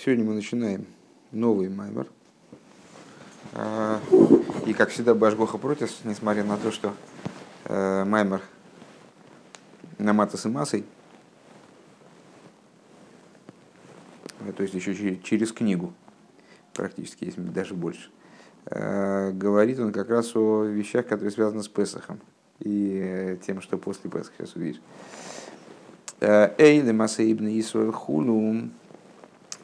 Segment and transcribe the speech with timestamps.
[0.00, 0.86] Сегодня мы начинаем
[1.32, 2.06] новый маймер.
[3.52, 4.00] А,
[4.64, 6.94] и, как всегда, Башгоха против, несмотря на то, что
[7.64, 8.40] э, маймер
[9.98, 10.84] на матас и массой,
[14.38, 15.92] э, то есть еще через книгу,
[16.74, 18.10] практически, если даже больше,
[18.66, 22.20] э, говорит он как раз о вещах, которые связаны с Песохом
[22.60, 24.80] и тем, что после Песха сейчас увидишь.
[26.20, 28.72] Эйли Масаибны Исруэль Хулум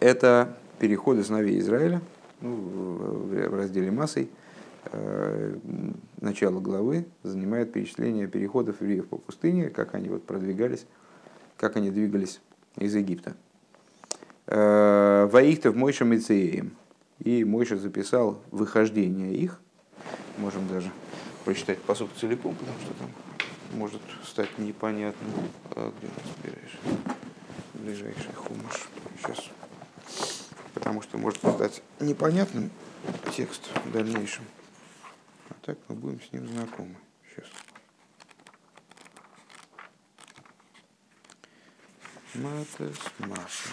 [0.05, 2.03] это переходы сыновей Израиля
[2.43, 4.29] ну, в разделе массой.
[4.93, 5.57] Э,
[6.21, 10.85] начало главы занимает перечисление переходов евреев по пустыне, как они вот продвигались,
[11.57, 12.43] как они двигались
[12.77, 13.35] из Египта.
[14.47, 16.77] Э, Ваихтов Мойша Мецеем.
[17.21, 19.59] И Мойша записал выхождение их.
[20.37, 20.91] Можем даже
[21.47, 23.09] прочитать посуд целиком, потому что там
[23.79, 25.31] может стать непонятным.
[25.71, 26.71] А где нас
[27.73, 28.89] ближайший хумаш?
[29.23, 29.51] Сейчас
[30.75, 32.71] потому что может стать непонятным
[33.35, 34.45] текст в дальнейшем.
[35.49, 36.97] А так мы будем с ним знакомы.
[37.31, 37.51] Сейчас.
[42.35, 43.69] Матес Маша.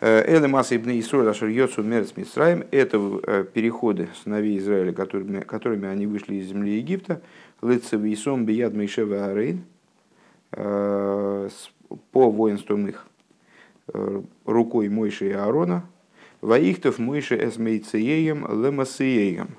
[0.00, 5.88] Эле Маса Ибн Исруэль Ашер Йоцу Мерц Мицраем– это э, переходы сыновей Израиля, которыми, которыми
[5.88, 7.22] они вышли из земли Египта.
[7.62, 9.64] Лыцев Исом Бияд Мейшева Арейн
[10.52, 11.48] э,
[12.12, 13.06] по воинствам их
[14.44, 15.84] рукой Мойши и Аарона,
[16.40, 19.56] Ваихтов Мойши эсмейцеем лемасеем.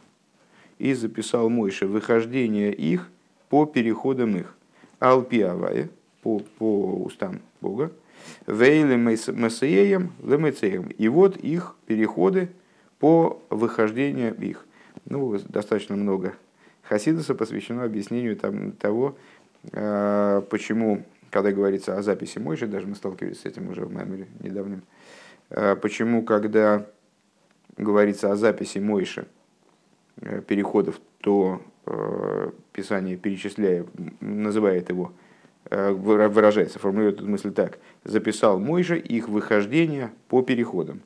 [0.77, 3.09] И записал Мойши выхождение их
[3.49, 4.55] по переходам их.
[4.99, 5.89] Алпиавая,
[6.21, 7.91] по, по устам Бога.
[8.47, 10.89] Вейле масеем лемасеем.
[10.97, 12.49] И вот их переходы
[12.99, 14.65] по выхождению их.
[15.05, 16.33] Ну, достаточно много
[16.87, 19.17] Хасидуса посвящено объяснению там, того,
[19.71, 24.27] э, почему когда говорится о записи Мойши, даже мы сталкивались с этим уже в Маймере
[24.39, 24.83] недавнем,
[25.49, 26.85] э, почему, когда
[27.77, 29.27] говорится о записи Мойши
[30.21, 33.85] э, переходов, то э, Писание, перечисляя,
[34.19, 35.13] называет его,
[35.71, 41.01] выражается, формулирует эту мысль так, записал Мойша их выхождение по переходам.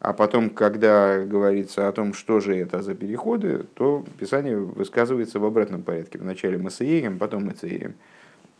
[0.00, 5.44] А потом, когда говорится о том, что же это за переходы, то Писание высказывается в
[5.44, 6.18] обратном порядке.
[6.18, 7.94] Вначале Масаеем, потом Мацеем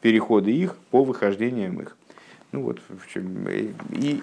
[0.00, 1.96] переходы их по выхождениям их.
[2.52, 3.72] Ну вот, в чем, и,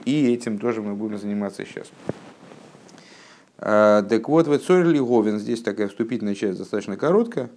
[0.04, 1.88] и этим тоже мы будем заниматься сейчас.
[3.58, 7.50] А, так вот, в Цорли Говен, здесь такая вступительная часть достаточно короткая.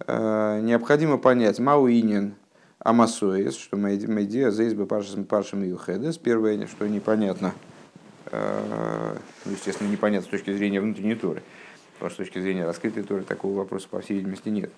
[0.00, 2.34] А, необходимо понять Мауинин
[2.78, 6.16] Амасоис, что Медиа Зейс бы Паршем Юхедес.
[6.16, 7.52] Первое, что непонятно,
[8.32, 11.42] а, ну, естественно, непонятно с точки зрения внутренней туры,
[11.94, 14.70] потому что с точки зрения раскрытой туры такого вопроса, по всей видимости, нет.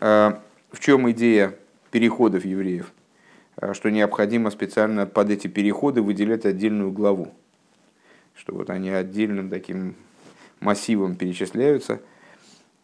[0.00, 1.54] В чем идея
[1.90, 2.92] переходов евреев,
[3.56, 7.32] а, что необходимо специально под эти переходы выделять отдельную главу,
[8.34, 9.94] что вот они отдельным таким
[10.60, 12.00] массивом перечисляются.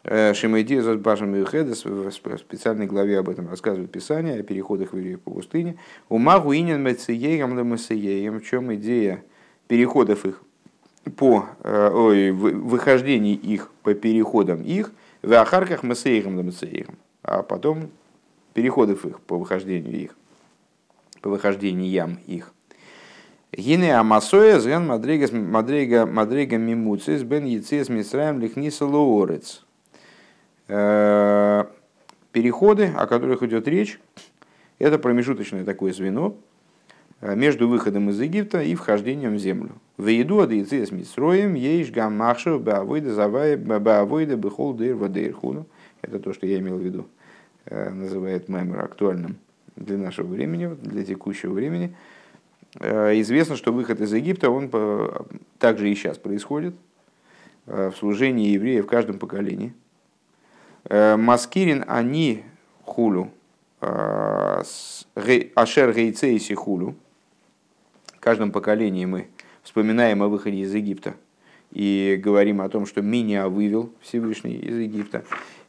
[0.03, 5.21] Э, Шимайди Зазбашем и Хедес в специальной главе об этом рассказывает Писание о переходах евреев
[5.21, 5.77] по пустыне.
[6.09, 9.23] У Магу Инин Мецееем Ламасееем, в чем идея
[9.67, 10.43] переходов их
[11.17, 17.89] по э, ой, выхождении их по переходам их, в Ахарках Масеером Ламасеером, а потом
[18.55, 20.15] переходов их по выхождению их,
[21.21, 22.53] по выхождениям их.
[23.51, 29.65] Гине Амасоя зген Мадрига Мадрига Мадрига Мимуцис бен Яцис Мисраем Лихниса Луорец.
[30.69, 31.65] Э,
[32.31, 33.99] переходы, о которых идет речь,
[34.79, 36.37] это промежуточное такое звено
[37.19, 39.71] э, между выходом из Египта и вхождением в землю.
[39.97, 45.65] В еду от Яцис Мисроем ейш гаммахшу баавойда завая баавойда бехол дейр вадейрхуну.
[46.01, 47.05] Это то, что я имел в виду
[47.69, 49.37] называет Маймер актуальным
[49.75, 51.95] для нашего времени, для текущего времени.
[52.79, 54.69] Э, известно, что выход из Египта, он
[55.59, 56.75] также и сейчас происходит
[57.67, 59.73] э, в служении евреев в каждом поколении.
[60.87, 62.43] Маскирин они
[62.83, 63.31] хулю,
[63.79, 66.93] ашер гейцейси хулю.
[68.05, 69.27] В каждом поколении мы
[69.63, 71.15] вспоминаем о выходе из Египта
[71.71, 75.25] и говорим о том, что меня вывел Всевышний из Египта.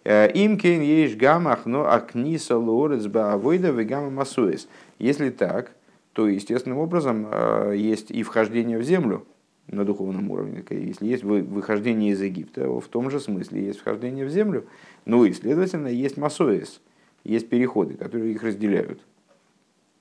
[0.08, 4.69] Э, им кейн ейш гамах, но акниса лорец баавойда вегама масуэс.
[5.00, 5.73] Если так,
[6.12, 9.26] то естественным образом э, есть и вхождение в землю
[9.67, 10.62] на духовном уровне.
[10.70, 14.67] Если есть выхождение из Египта, в том же смысле есть вхождение в землю,
[15.06, 16.81] ну и, следовательно, есть масоис,
[17.25, 19.00] есть переходы, которые их разделяют.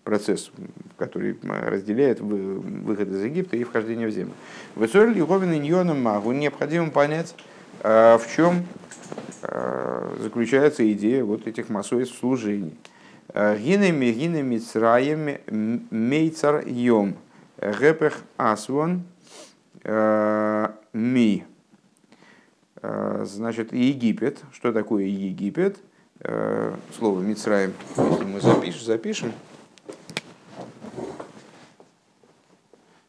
[0.04, 0.52] Процесс,
[1.00, 4.34] который разделяет выход из Египта и вхождение в землю.
[4.76, 7.34] В Исуэль Еговин и Ньоном Магу необходимо понять,
[7.84, 8.66] в чем
[9.48, 12.78] Э, заключается идея вот этих массовых служений.
[13.34, 15.38] Гинами, гинами, цраем,
[15.92, 17.16] мейцар, йом.
[17.60, 19.04] Гепех асвон
[19.84, 21.44] ми.
[22.82, 24.40] Значит, Египет.
[24.54, 25.78] Что такое Египет?
[26.98, 29.32] Слово Мицраем, мы запишем, запишем.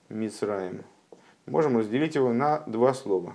[0.09, 0.83] Мицраем.
[1.47, 3.35] Можем разделить его на два слова.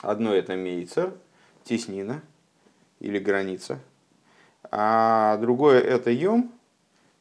[0.00, 1.12] Одно это мейцер,
[1.64, 2.22] теснина
[3.00, 3.80] или граница.
[4.70, 6.52] А другое это йом,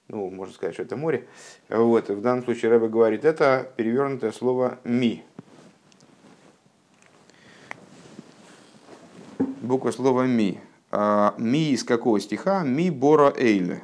[0.07, 1.27] ну, можно сказать, что это море.
[1.69, 5.23] Вот, в данном случае Рэбе говорит, это перевернутое слово ми.
[9.61, 10.59] Буква слова ми.
[10.91, 12.63] А, ми из какого стиха?
[12.63, 13.81] Ми бора эйле.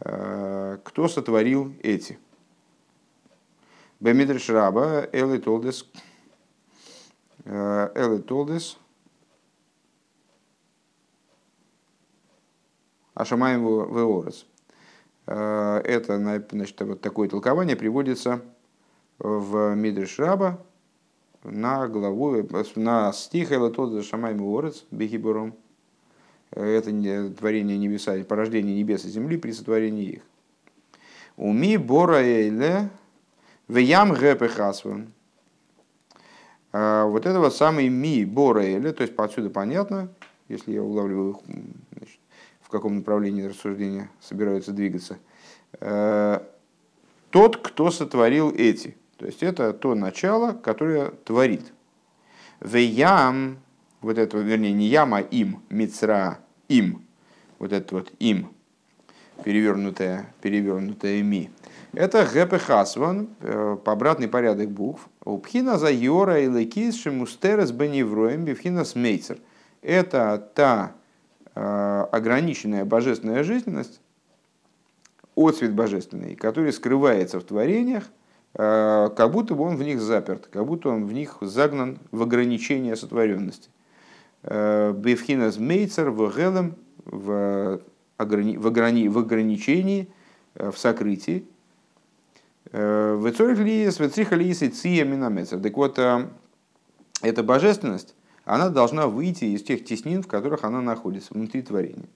[0.00, 2.18] А, кто сотворил эти?
[4.00, 5.84] Бемидрш раба эле толдес
[7.48, 8.78] а, эле толдес
[13.14, 14.46] Ашамаем Веорес.
[15.26, 18.40] Э, это значит, вот такое толкование приводится
[19.18, 20.60] в Мидриш Раба
[21.42, 22.46] на главу,
[22.76, 25.54] на стих «Эла тот за Шамаем Веорес Бехибуром».
[26.50, 26.90] Это
[27.32, 30.22] творение небеса, порождение небес и земли при сотворении их.
[31.36, 32.88] Уми бора эйле
[33.66, 35.12] веям гэпехасван.
[36.72, 40.08] Э, вот это вот самый ми бора эйле, то есть отсюда понятно,
[40.48, 41.40] если я улавливаю
[41.96, 42.18] значит,
[42.60, 45.18] в каком направлении рассуждения собираются двигаться.
[45.80, 46.40] Э,
[47.30, 48.96] тот, кто сотворил эти.
[49.16, 51.72] То есть это то начало, которое творит.
[52.60, 53.58] Веям,
[54.00, 56.38] вот это, вернее, не яма, а им, мицра,
[56.68, 57.04] им,
[57.58, 58.52] вот это вот им,
[59.44, 61.50] перевернутое, перевернутое ми.
[61.92, 62.60] Это гэпэ
[63.40, 65.08] э, обратный порядок букв.
[65.24, 69.38] Упхина за йора и лекис шемустерес беневроем бифхина смейцер.
[69.82, 70.92] Это та
[71.60, 74.00] Э, ограниченная божественная жизненность,
[75.34, 78.04] отцвет божественный, который скрывается в творениях,
[78.54, 82.22] э, как будто бы он в них заперт, как будто он в них загнан в
[82.22, 83.70] ограничение сотворенности.
[84.44, 87.80] Э, Бевхинас Мейцер в Гелем в,
[88.18, 90.08] в, ограни, в ограничении,
[90.54, 91.46] в сокрытии.
[92.70, 95.58] В Цорих Лиес, в Цриха Лиес и Ция Минамецер.
[95.60, 101.62] Так вот, эта божественность, она должна выйти из тех теснин, в которых она находится, внутри
[101.62, 102.08] творения.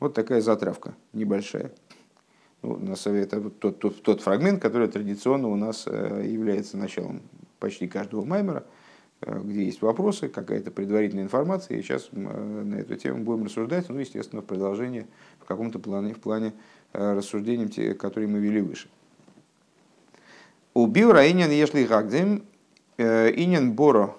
[0.00, 1.72] Вот такая затравка небольшая.
[2.62, 7.22] Ну, на совет, это тот, тот, тот фрагмент, который традиционно у нас э, является началом
[7.60, 8.77] почти каждого маймера, э,
[9.20, 11.76] где есть вопросы, какая-то предварительная информация.
[11.76, 15.06] И сейчас э, на эту тему будем рассуждать, ну, естественно, в продолжении,
[15.40, 16.52] в каком-то плане, в плане
[16.92, 18.88] рассуждений, которые мы вели выше.
[20.72, 22.44] Убил Раинин Ешли Гагдем,
[22.96, 24.14] Инин Боро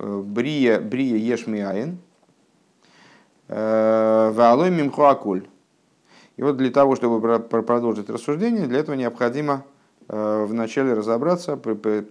[0.00, 1.98] брия, брия ешмиаин,
[3.48, 5.46] э, валой мимхуакуль.
[6.36, 9.64] И вот для того, чтобы продолжить рассуждение, для этого необходимо
[10.08, 11.60] э, вначале разобраться,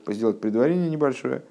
[0.08, 1.42] сделать предварение небольшое, э,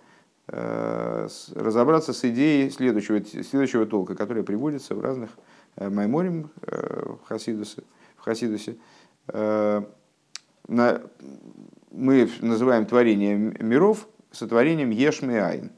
[0.48, 5.30] разобраться с идеей следующего, следующего толка, которая приводится в разных
[5.76, 7.82] майморим в Хасидусе.
[8.16, 8.76] В Хасидусе.
[10.66, 11.00] Мы
[12.40, 15.70] называем творение миров сотворением Ешмиайн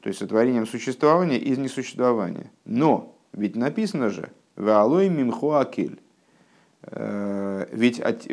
[0.00, 2.50] то есть сотворением существования из несуществования.
[2.64, 6.00] Но ведь написано же «Веалой мимху акель».
[6.82, 8.26] Э, ведь от,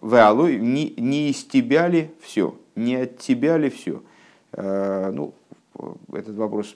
[0.00, 4.02] «Веалой» не, не из тебя ли все, не от тебя ли все.
[4.52, 5.34] Э, ну,
[6.12, 6.74] этот вопрос,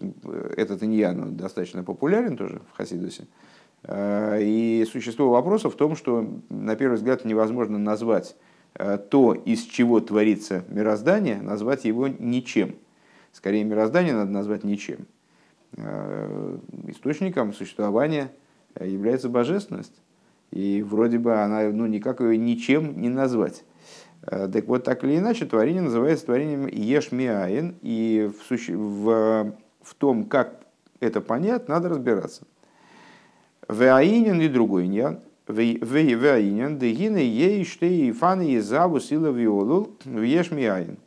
[0.57, 3.27] этот иньян достаточно популярен тоже в Хасидусе.
[3.85, 8.37] Э, и существо вопроса в том, что на первый взгляд невозможно назвать
[9.11, 12.75] то, из чего творится мироздание, назвать его ничем–
[13.37, 15.07] Скорее, мироздание надо назвать ничем.
[15.77, 16.57] Э,
[16.87, 18.33] источником существования
[18.81, 19.93] является божественность.
[20.53, 23.63] И вроде бы она ну, никак ее ничем не назвать.
[24.27, 27.77] Э, так вот, так или иначе, творение называется творением Ешмиаин.
[27.83, 28.77] И в, суще...
[28.77, 29.53] в,
[29.83, 30.61] в том, как
[31.01, 32.43] это понять, надо разбираться.
[33.69, 35.21] Веаинин и другой иньян.
[35.49, 40.99] Веаинин, дегины ей штей фаны и заву сила виолул в Ешмиаин.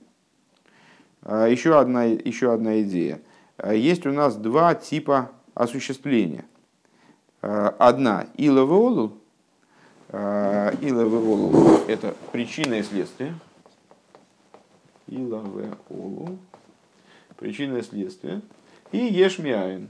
[1.23, 3.19] А, еще одна, еще одна идея.
[3.57, 6.45] А, есть у нас два типа осуществления.
[7.41, 9.18] А, одна– иловеолу.
[10.11, 13.35] Иловеолу– это причина и следствие.
[15.07, 16.37] Иловеолу–
[17.37, 18.41] причина и следствие.
[18.91, 19.89] И ешмиаин.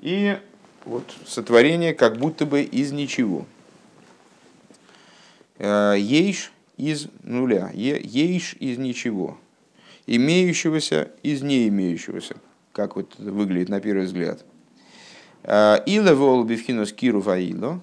[0.00, 0.38] И
[0.84, 3.46] вот сотворение как будто бы из ничего.
[5.58, 7.70] Ейш из нуля.
[7.74, 9.38] Ейш из ничего
[10.06, 12.36] имеющегося из не имеющегося,
[12.72, 14.44] как вот это выглядит на первый взгляд.
[15.42, 17.80] А, Ила вол бифхинос киру ваило,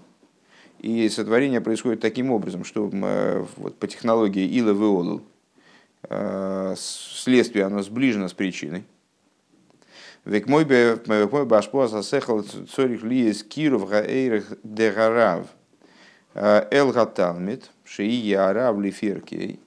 [0.81, 2.87] И сотворение происходит таким образом, что
[3.57, 5.21] вот по технологии Ила Веолу
[6.75, 8.83] следствие оно сближено с причиной.
[10.25, 10.65] Век мой
[11.45, 15.45] башпо засехал цорих ли из киров гаэйрах дегарав
[16.33, 19.59] эл гаталмит шии ярав лиферкей.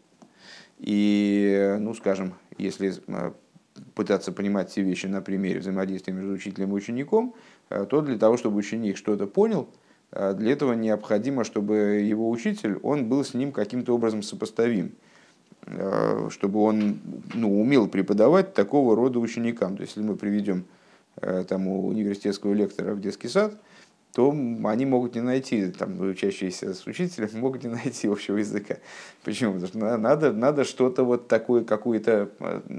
[0.80, 2.92] И, ну, скажем, если
[3.94, 7.36] пытаться понимать все вещи на примере взаимодействия между учителем и учеником,
[7.68, 9.68] то для того, чтобы ученик что-то понял,
[10.14, 14.92] для этого необходимо, чтобы его учитель, он был с ним каким-то образом сопоставим,
[16.30, 17.00] чтобы он
[17.34, 19.76] ну, умел преподавать такого рода ученикам.
[19.76, 20.66] То есть, если мы приведем
[21.48, 23.54] там, университетского лектора в детский сад,
[24.14, 28.76] то они могут не найти, там, учащиеся с учителем, могут не найти общего языка.
[29.24, 29.54] Почему?
[29.54, 32.30] Потому что надо, надо что-то вот такое, какое-то,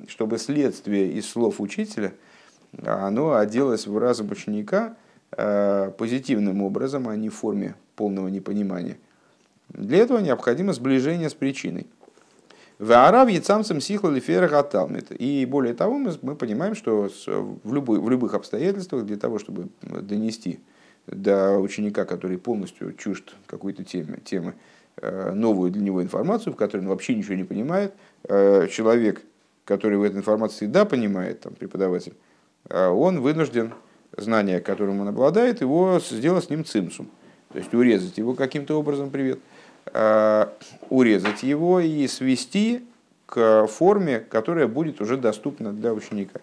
[0.08, 2.14] чтобы следствие из слов учителя,
[2.84, 8.98] оно оделось в разум ученика э, позитивным образом, а не в форме полного непонимания.
[9.70, 11.88] Для этого необходимо сближение с причиной.
[12.78, 14.50] В Араб яцамцам сихла лифера
[15.18, 17.10] И более того, мы, мы понимаем, что
[17.64, 20.60] в, любой, в любых обстоятельствах для того, чтобы донести
[21.08, 24.56] до ученика, который полностью чужд какой-то темы, темы,
[24.98, 27.94] э, новую для него информацию, в которой он вообще ничего не понимает.
[28.24, 29.22] Э, человек,
[29.64, 32.14] который в этой информации да понимает, там, преподаватель,
[32.70, 33.74] э, он вынужден
[34.18, 37.10] знание, которым он обладает, его сделать с ним цимсум.
[37.52, 39.40] То есть урезать его каким-то образом, привет,
[40.90, 42.84] урезать его и свести
[43.26, 46.40] к форме, которая будет уже доступна для ученика.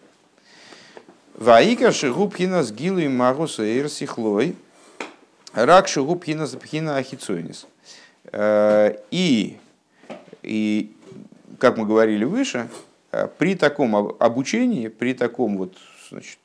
[1.35, 4.55] Ваика шигубхина с гилой магуса эрсихлой,
[5.55, 7.67] рак шигубхина с пхина ахицойнис.
[8.33, 9.59] Э, и,
[10.43, 10.95] и,
[11.59, 12.69] как мы говорили выше,
[13.11, 15.77] э, при таком обучении, при таком вот,
[16.11, 16.39] значит,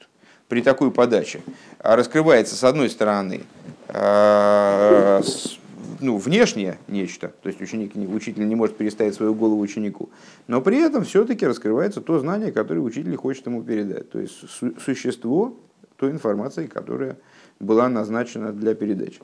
[0.47, 1.41] при такой подаче.
[1.79, 3.41] Раскрывается с одной стороны
[3.89, 5.21] э,
[5.99, 10.09] ну, внешнее нечто, то есть ученик, учитель не может переставить свою голову ученику,
[10.47, 14.33] но при этом все-таки раскрывается то знание, которое учитель хочет ему передать, то есть
[14.83, 15.55] существо
[15.97, 17.17] той информации, которая
[17.59, 19.19] была назначена для передачи.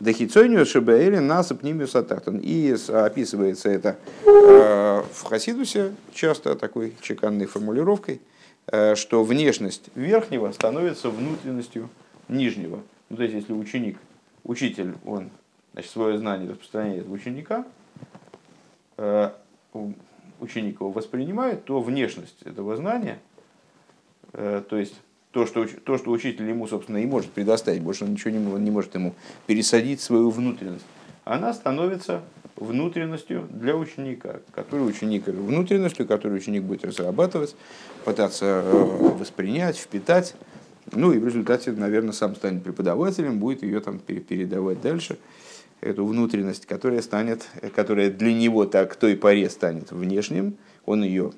[0.00, 2.38] Дахицойниус шабаэли насып нимиус атахтан.
[2.38, 8.20] И описывается это э, в Хасидусе часто такой чеканной формулировкой,
[8.66, 11.90] что внешность верхнего становится внутренностью
[12.28, 12.82] нижнего.
[13.10, 13.98] Ну, то есть, если ученик,
[14.44, 15.30] учитель, он
[15.72, 17.66] значит, свое знание распространяет в ученика,
[18.96, 19.30] э,
[20.40, 23.18] ученик его воспринимает, то внешность этого знания,
[24.32, 24.94] э, то есть
[25.32, 28.70] то что, то, что учитель ему, собственно, и может предоставить, больше он ничего не, не
[28.70, 29.14] может ему
[29.46, 30.86] пересадить свою внутренность,
[31.24, 32.22] она становится
[32.56, 37.56] внутренностью для ученика, который ученик внутренностью, которую ученик будет разрабатывать,
[38.04, 38.72] пытаться э,
[39.18, 40.34] воспринять, впитать.
[40.92, 45.18] Ну и в результате, наверное, сам станет преподавателем, будет ее там передавать дальше
[45.80, 50.56] эту внутренность, которая станет, которая для него так той поре станет внешним,
[50.86, 51.32] он ее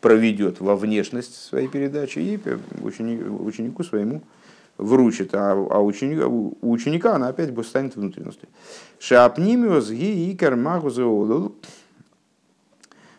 [0.00, 2.40] проведет во внешность своей передачи и
[2.82, 4.22] ученику, ученику своему
[4.78, 8.48] вручит, а, а ученика, у ученика она опять станет внутренностью.
[8.98, 11.54] Шапнимиус ги икар магузеолул.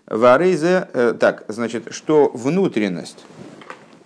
[0.05, 3.25] Варейзе, э, так, значит, что внутренность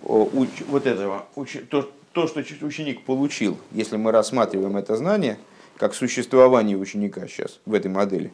[0.00, 1.26] вот этого,
[1.68, 5.38] то, то, что ученик получил, если мы рассматриваем это знание–
[5.78, 8.32] как существование ученика сейчас в этой модели.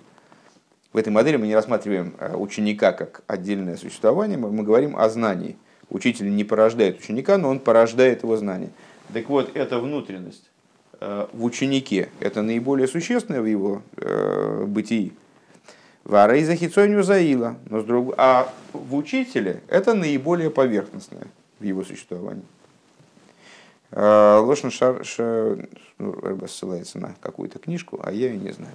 [0.93, 5.57] В этой модели мы не рассматриваем э, ученика как отдельное существование, мы говорим о знании.
[5.91, 8.71] Учитель не порождает ученика, но он порождает его знание.
[9.15, 10.51] Так вот, эта внутренность
[11.01, 15.13] э, в ученике, это наиболее существенное в его э, бытии.
[16.03, 18.15] Вара и захицонию заила, но с друг...
[18.19, 21.29] а в учителе это наиболее поверхностное
[21.61, 22.43] в его существовании.
[23.93, 25.69] Э, Лошен Шар, Шар
[25.99, 28.75] ну, ссылается на какую-то книжку, а я ее не знаю.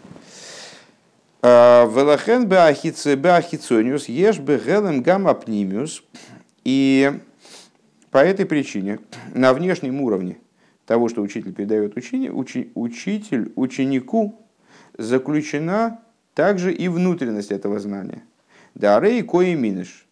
[1.41, 6.01] Велахен беахицониус еш бегелем гамапнимиус.
[6.63, 7.19] И
[8.11, 8.99] по этой причине
[9.33, 10.37] на внешнем уровне
[10.85, 14.39] того, что учитель передает учени, учи, учитель ученику
[14.97, 16.01] заключена
[16.33, 18.23] также и внутренность этого знания.
[18.75, 20.07] Дарей кои миниш.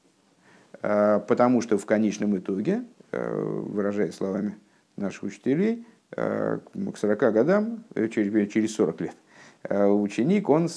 [0.81, 4.57] Э, потому что в конечном итоге, выражая словами
[4.97, 5.85] наших учителей,
[6.15, 6.59] э,
[6.93, 9.15] к 40 годам, э, через 40 лет,
[9.63, 10.69] э, ученик, он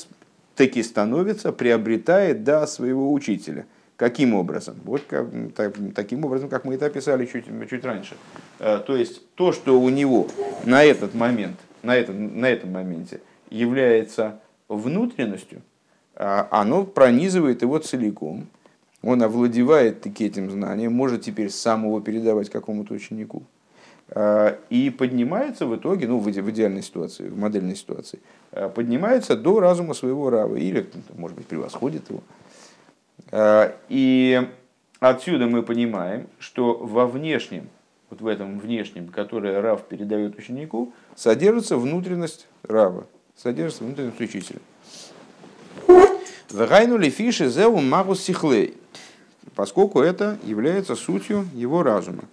[0.54, 3.66] таки становится, приобретает да своего учителя.
[4.00, 4.76] Каким образом?
[4.84, 8.16] Вот как, так, таким образом, как мы это описали чуть, чуть раньше.
[8.58, 10.26] То есть то, что у него
[10.64, 15.60] на этот момент, на этом, на этом моменте является внутренностью,
[16.14, 18.46] оно пронизывает его целиком.
[19.02, 23.42] Он овладевает таки этим знанием, может теперь сам его передавать какому-то ученику.
[24.70, 28.18] и поднимается в итоге, ну, в идеальной ситуации, в модельной ситуации,
[28.74, 30.84] поднимается до разума своего рава, или,
[31.16, 32.20] может быть, превосходит его.
[33.32, 34.48] И
[34.98, 37.68] отсюда мы понимаем, что во внешнем,
[38.10, 43.06] вот в этом внешнем, которое Рав передает ученику, содержится внутренность Рава,
[43.36, 44.58] содержится внутренность учителя.
[46.52, 48.74] Вегайнули фиши зеу магус сихлей,
[49.54, 52.24] поскольку это является сутью его разума.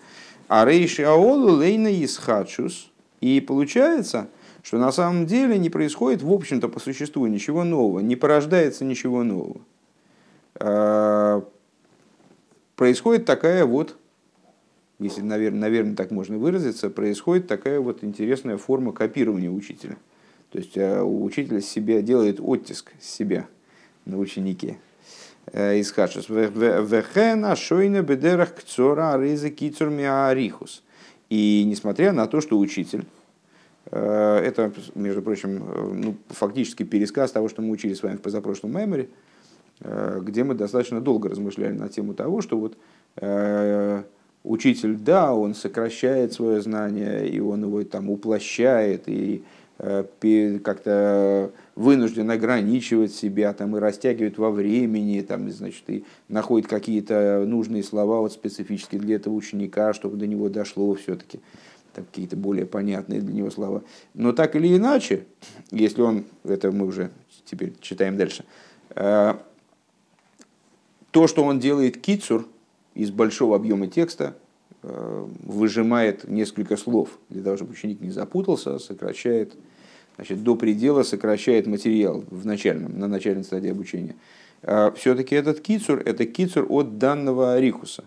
[0.47, 2.89] А рейши аолу лейна исхачус.
[3.21, 4.29] И получается,
[4.63, 9.23] что на самом деле не происходит, в общем-то, по существу ничего нового, не порождается ничего
[9.23, 9.61] нового.
[10.59, 11.43] А,
[12.75, 13.95] происходит такая вот,
[14.99, 19.97] если, наверное, наверное, так можно выразиться, происходит такая вот интересная форма копирования учителя.
[20.51, 23.47] То есть а, учитель себя делает оттиск себя
[24.05, 24.77] на ученике
[25.51, 26.29] э, из Хашус.
[26.29, 30.83] Вехена шойна бедерах кцора рейза кицур миарихус.
[31.29, 33.05] И несмотря на то, что учитель,
[33.91, 38.21] э, это, между прочим, э, ну, фактически пересказ того, что мы учили с вами в
[38.21, 39.09] позапрошлом меморе,
[39.79, 42.77] где мы достаточно долго размышляли на тему того, что вот
[44.43, 49.43] учитель, да, он сокращает свое знание, и он его там уплощает, и
[49.79, 50.05] Э,
[50.63, 57.83] как-то вынужден ограничивать себя там, и растягивать во времени, там, значит, и находит какие-то нужные
[57.83, 61.41] слова вот, специфические для этого ученика, чтобы до него дошло все-таки
[61.93, 63.83] какие-то более понятные для него слова.
[64.15, 65.25] Но так или иначе,
[65.69, 67.11] если он, это мы уже
[67.45, 68.45] теперь читаем дальше,
[68.95, 69.35] э,
[71.17, 72.45] то, что он делает кицур
[72.93, 74.35] из большого объема текста,
[74.83, 79.55] Э, выжимает несколько слов для того, чтобы ученик не запутался, сокращает,
[80.15, 84.15] значит, до предела сокращает материал в начальном, на начальной стадии обучения.
[84.61, 88.03] А Все-таки этот кицур– это кицур от данного арихуса.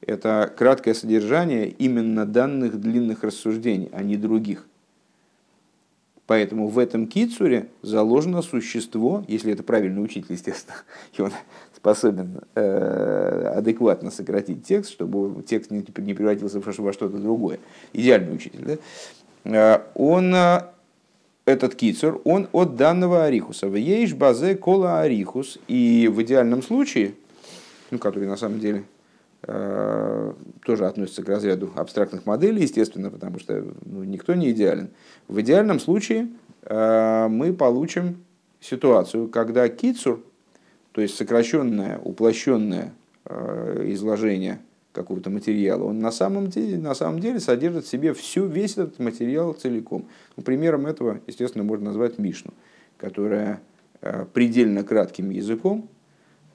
[0.00, 4.66] Это краткое содержание именно данных длинных рассуждений, а не других.
[6.26, 10.76] Поэтому в этом кицуре заложено существо, если это правильный учитель, естественно,
[11.16, 11.30] и он
[11.76, 17.58] способен э, адекватно сократить текст, чтобы текст не, превратился во что-то другое.
[17.92, 18.64] Идеальный учитель.
[18.64, 18.78] Да?
[19.44, 20.62] Э, он, э,
[21.44, 23.68] этот кицур, он от данного арихуса.
[23.68, 25.58] В ейш базе кола арихус.
[25.68, 27.14] И в идеальном случае,
[27.90, 28.84] ну, который на самом деле
[29.44, 34.88] тоже относится к разряду абстрактных моделей, естественно, потому что ну, никто не идеален.
[35.28, 36.30] В идеальном случае
[36.62, 38.24] э, мы получим
[38.60, 40.20] ситуацию, когда кицур,
[40.96, 42.94] то есть сокращенное, уплощенное
[43.26, 44.60] э, изложение
[44.92, 48.98] какого-то материала, он на самом деле, на самом деле содержит в себе всю, весь этот
[48.98, 50.06] материал целиком.
[50.38, 52.54] Ну, примером этого, естественно, можно назвать Мишну,
[52.96, 53.60] которая
[54.32, 55.90] предельно кратким языком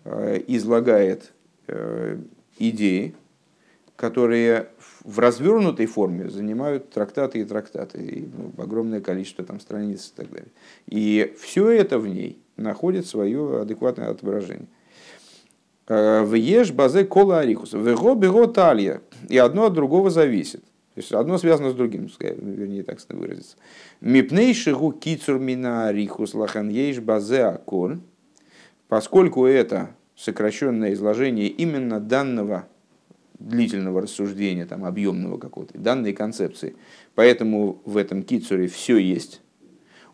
[0.06, 1.34] излагает
[2.58, 3.13] идеи,
[3.95, 4.69] которые
[5.06, 10.32] в развернутой форме занимают трактаты и трактаты, и ну, огромное количество там страниц и так
[10.32, 10.51] далее.
[10.88, 14.67] И все это в ней находит свое адекватное отображение.
[15.88, 20.63] Э, в еш базе кола арихус, в его бего талья, и одно от другого зависит.
[20.93, 23.58] То есть одно связано с другим, вернее так выразиться.
[24.02, 28.00] Мипнейшигу кицур мина арихус лахан еш базе аколь,
[28.88, 32.67] поскольку это сокращенное изложение именно данного
[33.39, 36.76] длительного рассуждения, там, объемного какого-то, данной концепции.
[37.15, 39.41] Поэтому в этом кицуре все есть.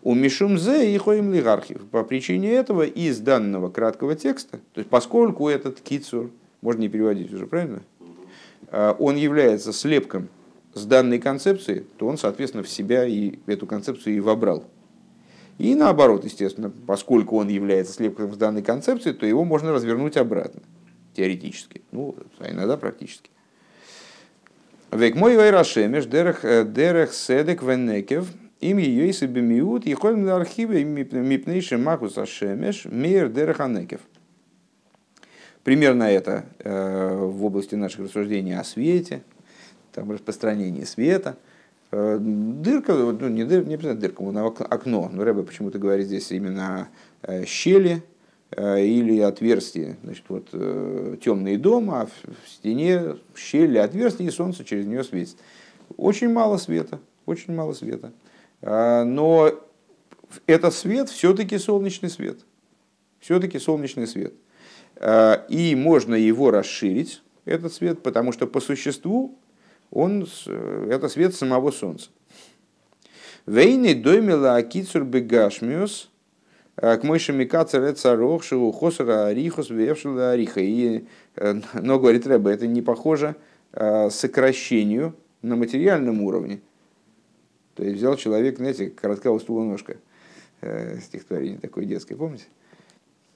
[0.04, 1.86] У Мишумзе и Хоим Лигархив.
[1.90, 6.30] По причине этого из данного краткого текста, то есть поскольку этот кицур,
[6.62, 7.82] можно не переводить уже, правильно?
[8.70, 10.30] А, он является слепком
[10.74, 14.64] с данной концепции, то он, соответственно, в себя и эту концепцию и вобрал.
[15.58, 20.62] И наоборот, естественно, поскольку он является слепком с данной концепции, то его можно развернуть обратно,
[21.16, 23.32] теоретически, ну, а иногда практически.
[24.92, 28.28] Век мой вайрашемеш дерех э, седек венекев
[28.60, 34.02] им ее и бемиут и ходим на архиве мипнейши макус ашемеш мир дерех анекев.
[35.64, 39.24] Примерно это э, в области наших рассуждений о свете,
[39.92, 41.38] там распространении света–
[41.90, 45.10] Э, дырка, ну, не, дыр, не обязательно дырка, но окно.
[45.12, 46.90] Но Рэбе почему-то говорит здесь именно
[47.22, 48.04] о щели
[48.52, 49.98] э, или отверстие.
[50.04, 50.50] Значит, вот
[51.22, 55.38] темный дом, а в стене щели, отверстие, и солнце через нее светит.
[55.96, 58.12] Очень мало света, очень мало света.
[58.62, 59.52] А, но
[60.46, 62.40] этот свет все-таки солнечный свет.
[63.20, 64.34] Все-таки солнечный свет.
[64.96, 69.40] А, и можно его расширить, этот свет, потому что по существу
[69.90, 72.10] он, э, это свет самого Солнца.
[73.46, 76.12] Вейны доймила акицур бегашмиус,
[76.76, 80.60] э, к мойши микацер эцарох, шиву хосара арихус, вевшила ариха.
[80.60, 81.06] И,
[81.38, 83.36] э, но, говорит Рэбе, это не похоже
[84.10, 86.62] сокращению на материальном уровне.
[87.78, 89.98] То есть взял человек, знаете, коротка у стула ножка.
[90.62, 92.46] Э, стихотворение такое детское, помните?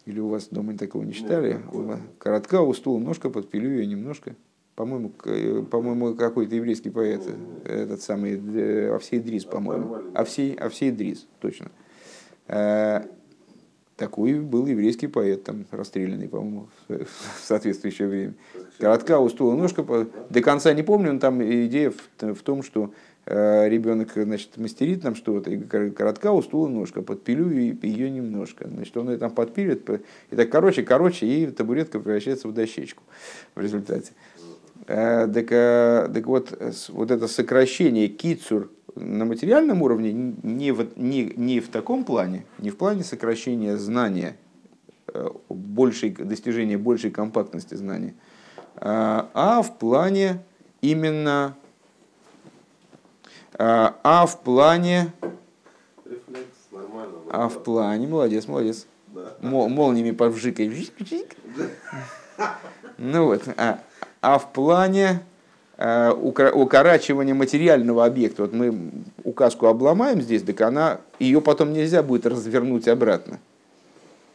[0.05, 1.59] Или у вас дома такого не читали?
[1.71, 4.35] Нет, коротка у стула ножка, подпилю ее немножко.
[4.75, 7.21] По-моему, э, по-моему, какой-то еврейский поэт,
[7.65, 9.97] этот самый э, Овсей Дрис, по-моему.
[10.15, 11.69] Овсей, Овсей Дрис, точно.
[12.47, 13.03] Э,
[13.95, 18.33] такой был еврейский поэт, там расстрелянный, по-моему, в соответствующее время.
[18.79, 19.85] Коротка у стула ножка,
[20.31, 22.91] до конца не помню, но там идея в, в том, что
[23.33, 28.67] ребенок значит, мастерит нам что-то, и коротка у стула ножка, подпилю ее немножко.
[28.67, 29.89] Значит, он ее там подпилит,
[30.31, 33.03] и так короче, короче, и табуретка превращается в дощечку
[33.55, 34.11] в результате.
[34.87, 36.57] Э, так, э, так вот,
[36.89, 42.71] вот это сокращение кицур на материальном уровне не в, не, не в таком плане, не
[42.71, 44.35] в плане сокращения знания,
[45.13, 48.15] э, большей, достижения большей компактности знания,
[48.75, 50.43] а в плане
[50.81, 51.55] именно
[53.63, 55.11] а в плане
[57.29, 59.35] а в плане молодец молодец да.
[59.41, 60.67] молниями повжикай
[62.97, 63.79] ну вот а,
[64.21, 65.21] а в плане
[65.77, 68.43] э, укорачивания материального объекта.
[68.43, 68.91] Вот мы
[69.23, 73.39] указку обломаем здесь, так она, ее потом нельзя будет развернуть обратно.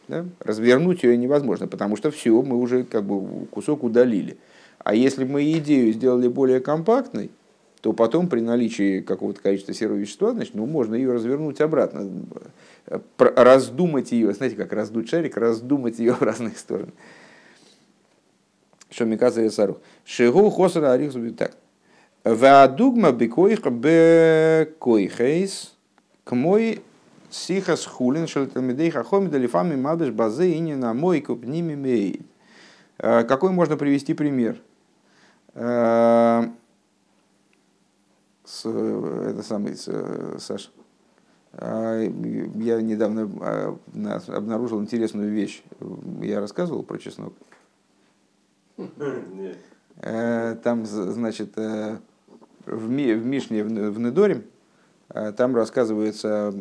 [0.09, 0.25] Да?
[0.39, 4.37] Развернуть ее невозможно, потому что все, мы уже как бы кусок удалили.
[4.79, 7.31] А если мы идею сделали более компактной,
[7.81, 12.09] то потом при наличии какого-то количества серого вещества, значит, ну, можно ее развернуть обратно,
[13.17, 16.91] раздумать ее, знаете, как раздуть шарик, раздумать ее в разные стороны.
[18.89, 19.79] Шамиказа и Сару.
[20.05, 21.57] Шигу хосара арих так.
[22.23, 24.77] Ваадугма бекоих бекоихейс
[26.23, 26.81] к мой
[27.29, 32.21] сихас хулин шелтамидей хахоми далифами мадыш базы и не на мой купними мей.
[32.97, 34.57] Какой можно привести пример?
[38.47, 40.69] С, это самый, Саша.
[41.53, 43.77] Я недавно
[44.27, 45.63] обнаружил интересную вещь.
[46.21, 47.33] Я рассказывал про чеснок.
[49.99, 51.97] Э, там, значит, э,
[52.65, 54.43] в Мишне, в Недоре,
[55.09, 56.53] э, там рассказывается,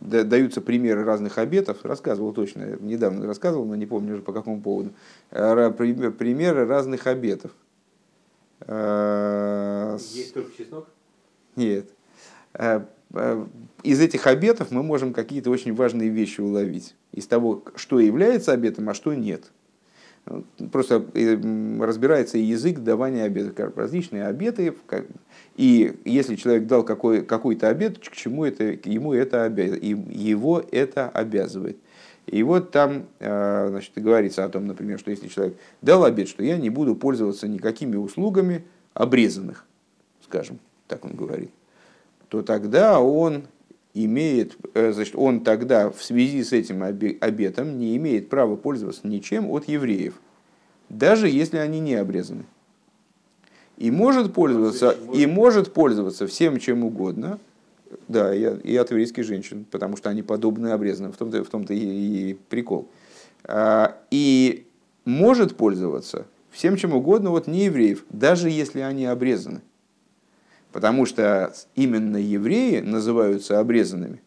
[0.00, 4.92] даются примеры разных обетов, рассказывал точно, недавно рассказывал, но не помню уже по какому поводу,
[5.30, 7.50] примеры разных обетов.
[8.66, 10.88] Есть только чеснок?
[11.56, 11.90] Нет.
[13.82, 16.94] Из этих обетов мы можем какие-то очень важные вещи уловить.
[17.12, 19.52] Из того, что является обетом, а что нет.
[20.72, 21.36] Просто э,
[21.80, 24.74] разбирается язык давания обетов, различные обеты.
[25.56, 31.10] И если человек дал какой, какой-то обет, к чему это, ему это обязывает, его это
[31.10, 31.76] обязывает.
[32.26, 36.42] И вот там э, значит, говорится о том, например, что если человек дал обет, что
[36.42, 39.66] я не буду пользоваться никакими услугами обрезанных,
[40.24, 40.58] скажем,
[40.88, 41.50] так он говорит,
[42.28, 43.44] то тогда он
[43.92, 49.50] имеет, э, значит, он тогда в связи с этим обетом не имеет права пользоваться ничем
[49.50, 50.14] от евреев,
[50.88, 52.44] даже если они не обрезаны.
[53.76, 57.38] И может пользоваться, и может пользоваться всем чем угодно,
[58.08, 61.74] да, и, и от еврейских женщин, потому что они подобны обрезанным, в том-то, в том-то
[61.74, 62.88] и, и прикол.
[63.44, 64.66] А, и
[65.04, 69.60] может пользоваться всем чем угодно от неевреев, даже если они обрезаны.
[70.72, 74.22] Потому что именно евреи называются обрезанными,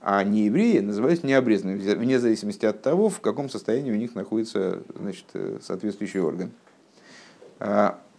[0.00, 4.82] а не евреи называются необрезанными, вне зависимости от того, в каком состоянии у них находится
[4.98, 6.50] значит, э, соответствующий орган.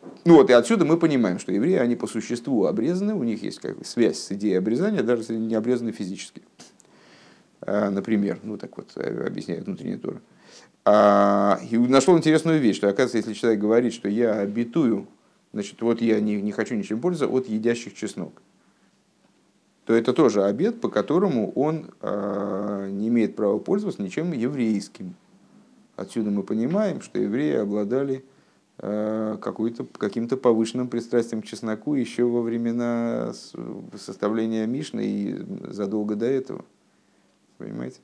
[0.02, 3.44] А, ну вот, и отсюда мы понимаем, что евреи, они по существу обрезаны, у них
[3.44, 6.42] есть как бы связь с идеей обрезания, даже если не обрезаны физически.
[7.62, 10.22] А, например, ну так вот, э, объясняет внутренний тур.
[10.86, 15.08] А, и нашел интересную вещь, что оказывается, если человек говорит, что я обетую
[15.54, 18.42] значит, вот я не, не хочу ничем пользоваться от едящих чеснок,
[19.86, 25.16] то это тоже обед, по которому он э, не имеет права пользоваться ничем еврейским.
[25.96, 28.24] Отсюда мы понимаем, что евреи обладали
[28.82, 33.34] каким-то повышенным пристрастием к чесноку еще во времена
[33.98, 36.64] составления Мишны и задолго до этого.
[37.58, 38.00] Понимаете?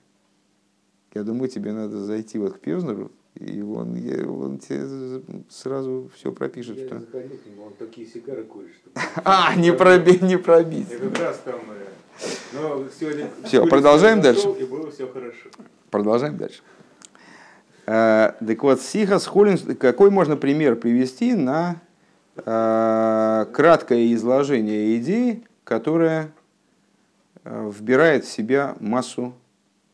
[1.14, 6.78] Я думаю, тебе надо зайти вот к Певзнеру, и он, он тебе сразу все пропишет.
[6.78, 7.00] Я что...
[7.00, 8.92] заходил к нему, он такие сигары курит, что...
[9.24, 10.90] А, не, проби, не пробить.
[10.90, 11.62] Я как раз там...
[11.70, 13.30] Э, но сегодня...
[13.46, 14.50] Все, продолжаем дальше.
[14.60, 15.50] И было все хорошо.
[15.90, 16.62] Продолжаем дальше.
[17.86, 21.82] А, так вот, Сихас Холлинс, какой можно пример привести на
[22.38, 26.32] а, краткое изложение идеи, которая
[27.44, 29.34] а, вбирает в себя массу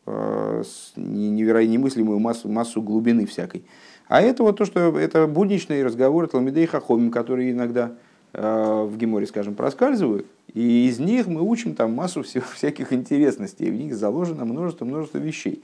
[0.04, 0.64] Э,
[0.96, 3.64] немыслимую массу, массу глубины всякой.
[4.08, 7.92] А это вот то, что это будничный разговор Талмидей Хахомим, которые иногда
[8.32, 13.74] э, в Геморе, скажем, проскальзывают, и из них мы учим там массу всяких интересностей, в
[13.74, 15.62] них заложено множество-множество вещей.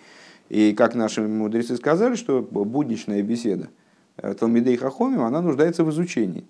[0.49, 3.69] И как наши мудрецы сказали, что будничная беседа
[4.17, 6.45] э, Талмидей Хахомим, она нуждается в изучении.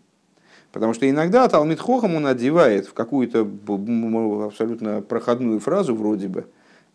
[0.72, 3.48] Потому что иногда Талмит Хохам он одевает в какую-то
[4.46, 6.46] абсолютно проходную фразу вроде бы,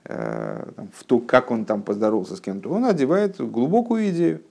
[0.06, 4.42] э, в то, как он там поздоровался с кем-то, он одевает глубокую идею.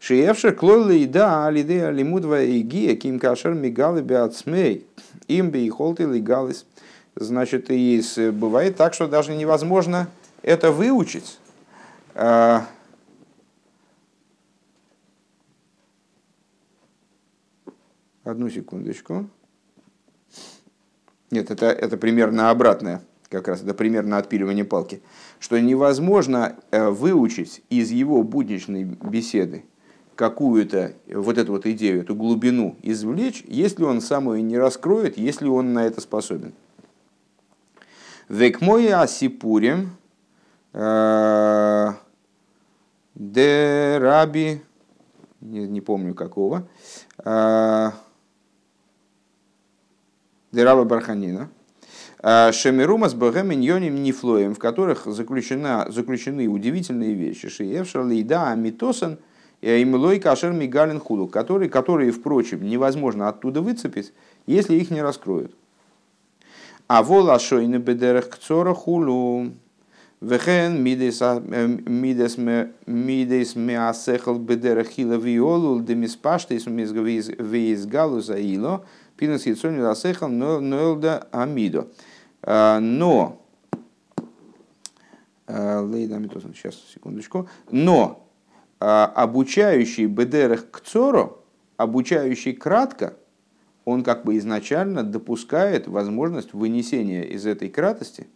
[0.00, 4.86] Шиевшер клойла да алиде алимудва и гия ким кашер мигалы беацмей
[5.26, 6.66] им би и холты легалис.
[7.16, 8.00] Значит, и
[8.32, 10.06] бывает так, что даже невозможно
[10.42, 11.38] это выучить.
[12.20, 12.66] А,
[18.24, 19.30] одну секундочку.
[21.30, 25.00] Нет, это, это примерно обратное, как раз это примерно отпиливание палки.
[25.38, 29.64] Что невозможно э, выучить из его будничной беседы
[30.16, 35.46] какую-то вот эту вот идею, эту глубину извлечь, если он сам ее не раскроет, если
[35.46, 36.52] он на это способен.
[38.28, 39.90] Век мой асипурим
[40.72, 41.92] э,
[43.18, 44.60] де раби,
[45.40, 46.66] не, не помню какого,
[47.18, 47.90] э,
[50.52, 51.50] де раба Барханина,
[52.22, 57.48] э, Шемирума с Богем Ньоним Нифлоем, в которых заключена, заключены удивительные вещи.
[57.48, 59.18] Шиевшер Лейда Амитосан–
[59.60, 64.12] и Имлой Кашер Мигалин Худу, которые, которые, впрочем, невозможно оттуда выцепить,
[64.46, 65.54] если их не раскроют.
[66.86, 69.52] А вола шойны бедерах кцора хулу,
[70.20, 71.20] вехен мидес
[73.56, 78.84] меасехал бедерах хила виолу, демиспаштейс визгалу заило,
[79.16, 81.88] пинус яйцони ласехал ноэлда амидо.
[82.44, 83.42] Но,
[85.46, 88.24] сейчас, секундочку, но
[88.78, 91.44] обучающий бедерах к цору,
[91.76, 93.14] обучающий кратко,
[93.84, 98.28] он как бы изначально допускает возможность вынесения из этой кратости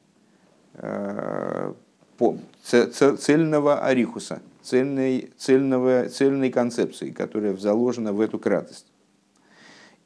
[2.62, 8.86] цельного арихуса, цельной, цельного, цельной концепции, которая заложена в эту кратость.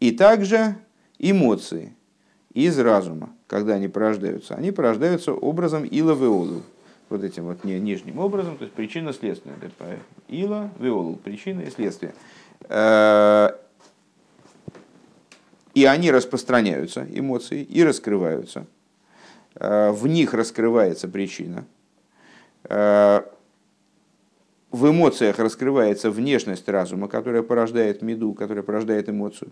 [0.00, 0.76] И также
[1.18, 1.94] эмоции
[2.52, 6.62] из разума, когда они порождаются, они порождаются образом ила веолу,
[7.08, 9.58] вот этим вот нижним образом, то есть причинно-следственное.
[10.28, 12.14] Ила, виол, причина и следствие.
[12.68, 13.50] Э,
[15.74, 18.66] и они распространяются, эмоции, и раскрываются.
[19.56, 21.64] Э, в них раскрывается причина.
[22.64, 23.22] Э,
[24.70, 29.50] в эмоциях раскрывается внешность разума, которая порождает меду, которая порождает эмоцию.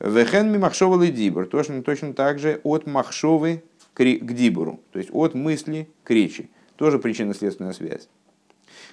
[0.00, 1.46] Вехен мимахшовал и дибр.
[1.46, 3.62] Точно, точно так же от махшовы
[3.94, 6.50] к дибуру, то есть от мысли к речи.
[6.76, 8.08] Тоже причинно-следственная связь.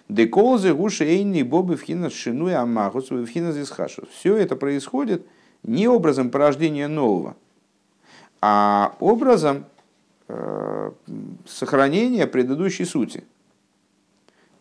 [0.08, 4.08] Деколзы гуши эйни бобы вхина шинуя амахус вхина зисхашус.
[4.10, 5.26] Все это происходит
[5.64, 7.36] не образом порождения нового,
[8.42, 9.66] а образом
[10.32, 10.92] э,
[11.46, 13.24] сохранения предыдущей сути.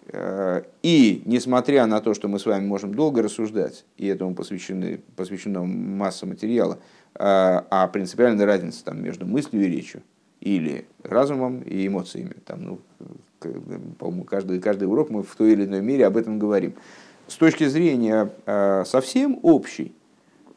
[0.07, 5.01] Э, и несмотря на то, что мы с вами можем долго рассуждать, и этому посвящены,
[5.17, 6.79] посвящена масса материала,
[7.15, 10.03] э, о принципиальной разнице там, между мыслью и речью,
[10.41, 12.35] или разумом и эмоциями.
[12.45, 12.81] Там, ну,
[13.99, 16.75] по-моему, каждый, каждый урок мы в той или иной мере об этом говорим.
[17.29, 18.33] С точки зрения
[18.85, 19.95] совсем общей,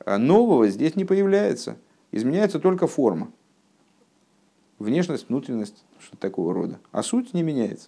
[0.05, 1.75] нового здесь не появляется.
[2.11, 3.31] Изменяется только форма.
[4.83, 6.77] Внешность, внутренность, что такого рода.
[6.91, 7.87] А суть не меняется.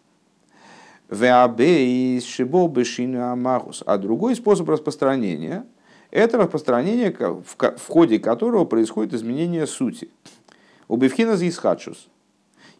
[1.09, 1.47] А
[3.97, 5.65] другой способ распространения–
[6.11, 10.09] это распространение, в ходе которого происходит изменение сути.
[10.87, 12.07] Убивхина Исхадшус.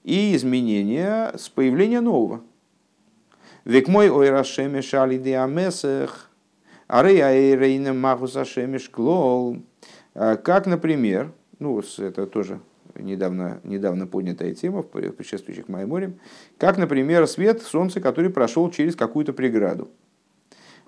[0.06, 2.42] И изменения с появления нового.
[3.66, 6.30] Век мой ой рашеме шали диамесех,
[6.88, 9.58] арея эйрейна махус ашемеш клол.
[10.14, 12.62] А, как, например, ну, это тоже
[12.98, 16.20] недавно, недавно поднятая тема в предшествующих Майморем,
[16.58, 19.90] как, например, свет Солнца, который прошел через какую-то преграду.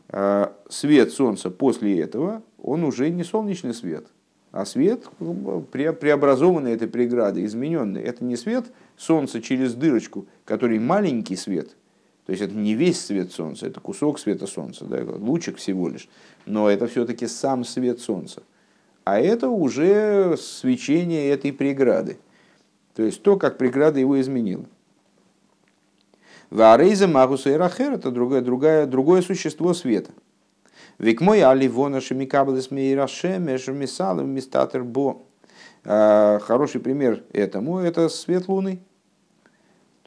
[0.09, 4.07] А, свет Солнца после этого, он уже не солнечный свет–
[4.51, 8.01] а свет преобразованный этой преградой, измененный.
[8.01, 8.65] Это не свет
[8.95, 11.75] Солнца через дырочку, который маленький свет.
[12.25, 16.09] То есть это не весь свет Солнца, это кусок света Солнца, да, лучик всего лишь.
[16.45, 18.43] Но это все-таки сам свет Солнца.
[19.07, 22.17] А это уже свечение этой преграды.
[22.93, 24.65] То есть то, как преграда его изменила.
[26.49, 30.11] Варейза Магуса и Рахер это другое, другое, другое существо света–
[30.99, 35.21] Век мой аливона шемикаблес мейрашемеш мисалом мистатер бо.
[35.85, 38.79] А, хороший пример этому– это свет луны.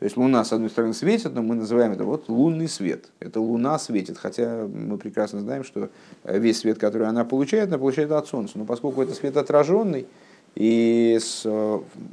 [0.01, 3.11] То есть Луна, с одной стороны, светит, но мы называем это вот лунный свет.
[3.21, 5.91] Это Луна светит, хотя мы прекрасно знаем, что
[6.25, 8.59] весь свет, который она получает, она получает от Солнца.
[8.59, 10.07] Но поскольку это свет отраженный,
[10.55, 11.19] и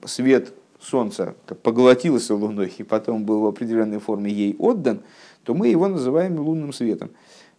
[0.06, 5.00] свет Солнца поглотился Луной и потом был в определенной форме ей отдан,
[5.46, 7.12] то мы его называем лунным светом.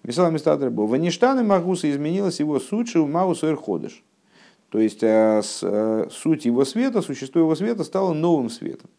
[0.03, 0.87] Мисала Мистадр был.
[0.89, 4.05] Ваништаны Магуса изменилась его суть Маус Эрходыш.
[4.69, 8.91] То есть э, э, суть его света, существо его света стало новым светом.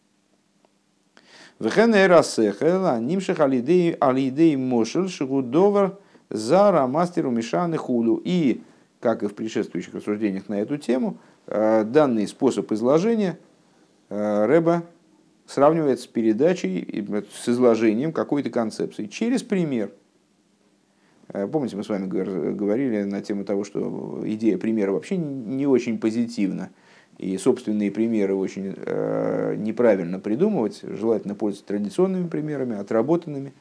[3.00, 5.98] Нимших алидей мошел шигудовар
[6.30, 8.22] зара мастеру мишаны хулю.
[8.24, 8.62] И,
[9.00, 11.18] как и в предшествующих рассуждениях на эту тему,
[11.48, 13.38] э, данный способ изложения
[14.10, 14.84] Рэба
[15.46, 19.92] сравнивает с передачей, с изложением какой-то концепции через пример.
[21.28, 26.00] Э, помните, мы с вами говорили на тему того, что идея примера вообще не очень
[26.00, 26.70] позитивна.
[27.20, 30.80] И собственные примеры очень э, неправильно придумывать.
[30.84, 33.52] Желательно пользоваться традиционными примерами, отработанными.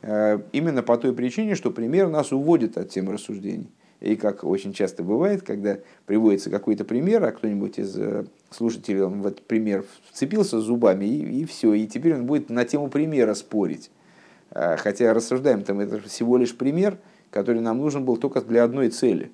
[0.00, 3.70] Э, именно по той причине, что пример нас уводит от темы рассуждений.
[4.00, 9.26] И как очень часто бывает, когда приводится какой-то пример, а кто-нибудь из э, слушателей в
[9.26, 13.90] этот пример вцепился зубами, и, и все, и теперь он будет на тему примера спорить.
[14.50, 16.96] А, хотя рассуждаем там, это всего лишь пример,
[17.30, 19.30] который нам нужен был только для одной цели.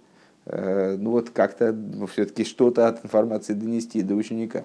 [0.53, 1.77] Э, ну вот как-то
[2.13, 4.65] все-таки что-то от информации донести до ученика.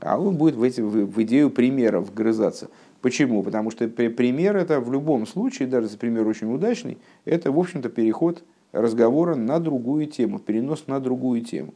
[0.00, 2.68] А он будет в, эти, в идею примеров вгрызаться.
[3.00, 3.42] Почему?
[3.42, 7.88] Потому что пример это в любом случае, даже если пример очень удачный, это, в общем-то,
[7.88, 11.72] переход разговора на другую тему, перенос на другую тему.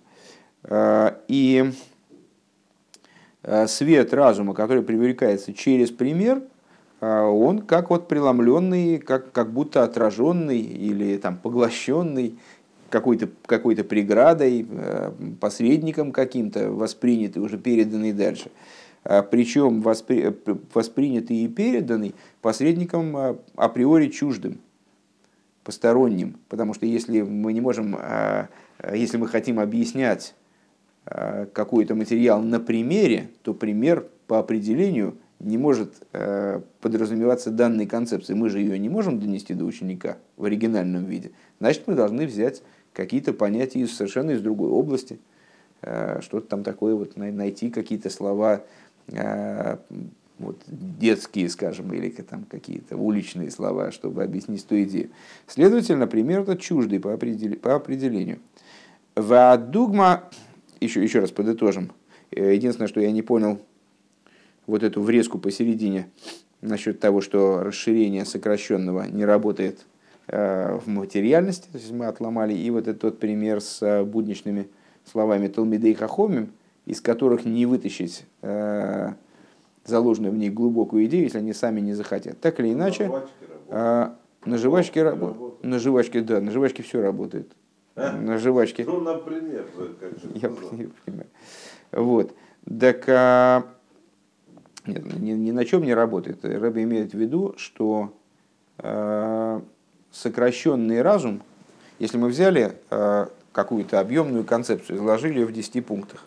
[0.62, 1.72] А, и
[3.42, 6.42] э, свет разума, который привлекается через пример–
[7.04, 12.38] он как вот преломленный, как, как будто отраженный или там поглощенный
[12.94, 18.52] какой-то какой преградой, э, посредником каким-то, воспринятый, уже переданный дальше.
[19.02, 20.32] А Причем воспри,
[20.72, 24.60] воспринятый и переданный посредником а, априори чуждым,
[25.64, 26.36] посторонним.
[26.48, 27.98] Потому что если мы не можем,
[28.94, 30.34] если мы хотим объяснять
[31.04, 38.34] какой-то материал на примере, то пример по определению– не может э, подразумеваться данной концепции.
[38.34, 41.32] Мы же ее не можем донести до ученика в оригинальном виде.
[41.60, 42.62] Значит, мы должны взять
[42.94, 45.18] какие-то понятия из совершенно из другой области,
[45.82, 48.64] э, что-то там такое, вот, найти какие-то слова
[49.08, 49.76] э,
[50.38, 55.10] вот, детские, скажем, или там какие-то уличные слова, чтобы объяснить ту идею.
[55.46, 57.54] Следовательно, пример этот чуждый по, определ...
[57.56, 58.38] по определению.
[59.14, 60.24] Вадугма,
[60.80, 61.92] еще, еще раз подытожим.
[62.30, 63.60] Единственное, что я не понял,
[64.66, 66.08] вот эту врезку посередине
[66.60, 69.93] насчет того, что расширение сокращенного не работает э,
[70.26, 74.68] в материальности, то есть мы отломали, и вот этот тот пример с э, будничными
[75.04, 76.52] словами Талмидей Хахомим,
[76.86, 79.12] из которых не вытащить э,
[79.84, 82.40] заложенную в них глубокую идею, если они сами не захотят.
[82.40, 83.10] Так или иначе,
[83.68, 85.62] на жвачке работает.
[85.62, 87.52] На жвачке, да, на жвачке все работает.
[87.96, 88.12] А?
[88.12, 88.84] На жвачке.
[88.84, 89.66] Ну, например,
[90.00, 91.28] как же я, я понимаю.
[91.92, 92.34] Вот.
[92.66, 93.64] Так а,
[94.86, 96.44] нет, ни, ни на чем не работает.
[96.44, 98.12] Рэбе имеет в виду, что
[98.78, 99.60] э,
[100.14, 101.42] сокращенный разум,
[101.98, 106.24] если мы взяли э, какую-то объемную концепцию, изложили ее в 10 пунктах,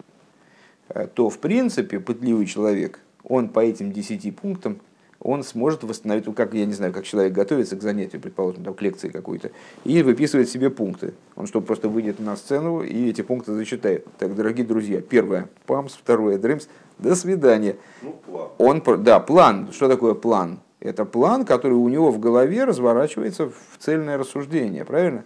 [0.89, 4.80] э, то в принципе пытливый человек, он по этим 10 пунктам
[5.19, 8.73] он сможет восстановить, ну, как, я не знаю, как человек готовится к занятию, предположим, там,
[8.76, 9.52] к лекции какой-то,
[9.84, 11.15] и выписывает себе пункты.
[11.36, 14.06] Он что, просто выйдет на сцену и эти пункты зачитает.
[14.19, 16.67] Так, дорогие друзья, первое– ПАМС, второе– ДРИМС,
[17.00, 17.78] до свидания.
[18.04, 18.50] Ну, план.
[18.58, 19.69] Он, да, план.
[19.71, 20.60] Что такое план?
[20.80, 25.24] Это план, который у него в голове разворачивается в цельное рассуждение, правильно?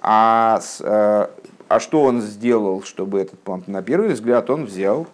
[0.00, 1.26] А, э,
[1.68, 3.64] а что он сделал, чтобы этот план?
[3.66, 5.06] На первый взгляд он взял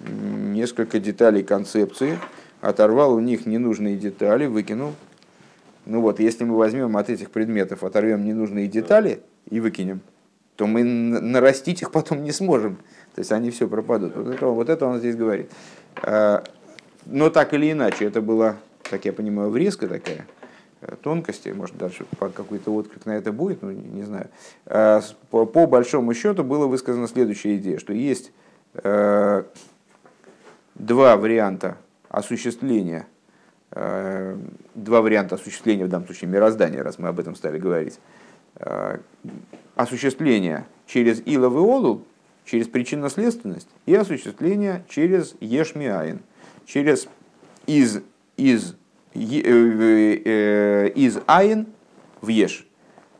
[0.00, 2.18] несколько деталей концепции,
[2.60, 4.92] оторвал у них ненужные детали, выкинул.
[5.86, 10.00] Ну вот, если мы возьмем от этих предметов, оторвем ненужные детали и выкинем,
[10.56, 12.76] то мы нарастить их потом не сможем.
[13.14, 14.16] То есть они все пропадут.
[14.16, 15.50] Вот это, вот это он здесь говорит.
[16.02, 16.42] А,
[17.06, 18.56] но так или иначе, это была,
[18.90, 20.26] как я понимаю, врезка такая,
[20.80, 24.28] э, тонкости, может даже какой-то отклик на это будет, ну не знаю.
[24.66, 28.32] А, по, по большому счету было высказана следующая идея, что есть
[28.74, 29.44] э,
[30.74, 33.06] два варианта осуществления,
[33.72, 34.36] э,
[34.74, 37.98] два варианта осуществления, в данном случае мироздания, раз мы об этом стали говорить,
[38.56, 38.98] э,
[39.74, 42.04] осуществление через Илов и Олу,
[42.44, 46.20] через причинно-следственность, и осуществление через Ешмиаин,
[46.64, 47.08] через
[47.66, 48.02] из,
[48.36, 48.76] из,
[49.16, 51.66] из Айн
[52.20, 52.66] в Еш.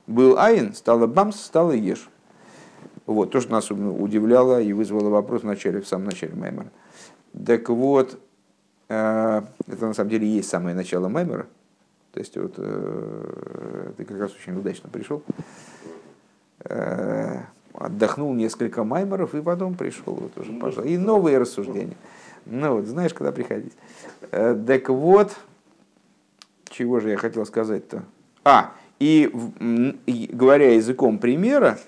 [0.06, 2.08] Был Айн, стало Бамс, стало Еш.
[3.06, 6.70] Вот, то, что нас удивляло и вызвало вопрос в начале, в самом начале Маймара.
[7.44, 8.18] Так вот,
[8.88, 11.46] это на самом деле есть самое начало Маймера.
[12.12, 15.22] То есть вот ты как раз очень удачно пришел.
[17.74, 20.90] Отдохнул несколько маймеров и потом пришел вот уже, пожалуйста.
[20.90, 21.96] И новые рассуждения.
[22.46, 23.74] Ну вот, знаешь, когда приходить.
[24.30, 25.36] Так вот,
[26.76, 28.04] чего же я хотел сказать-то?
[28.44, 29.30] А, и,
[30.30, 31.78] говоря языком примера,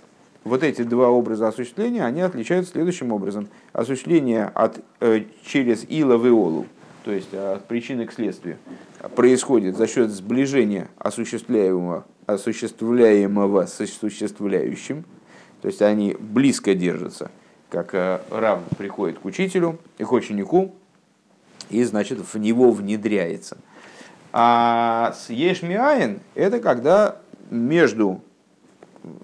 [0.45, 3.49] вот эти два образа осуществления, они отличаются следующим образом.
[3.73, 6.67] Осуществление от, э, через ила в иолу,
[7.05, 8.57] то есть от причины к следствию,
[9.15, 15.05] происходит за счет сближения осуществляемого, осуществляемого с осуществляющим.
[15.61, 17.31] То есть они близко держатся,
[17.69, 20.75] как э, рав приходит к учителю и к ученику,
[21.69, 23.59] и значит в него внедряется.
[24.41, 27.17] А с ешмиаин это когда
[27.51, 28.21] между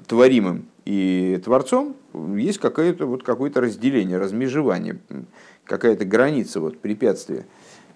[0.08, 1.94] творимым и Творцом
[2.34, 4.98] есть какое-то вот какое-то разделение, размежевание,
[5.62, 7.46] какая-то граница, вот, препятствие.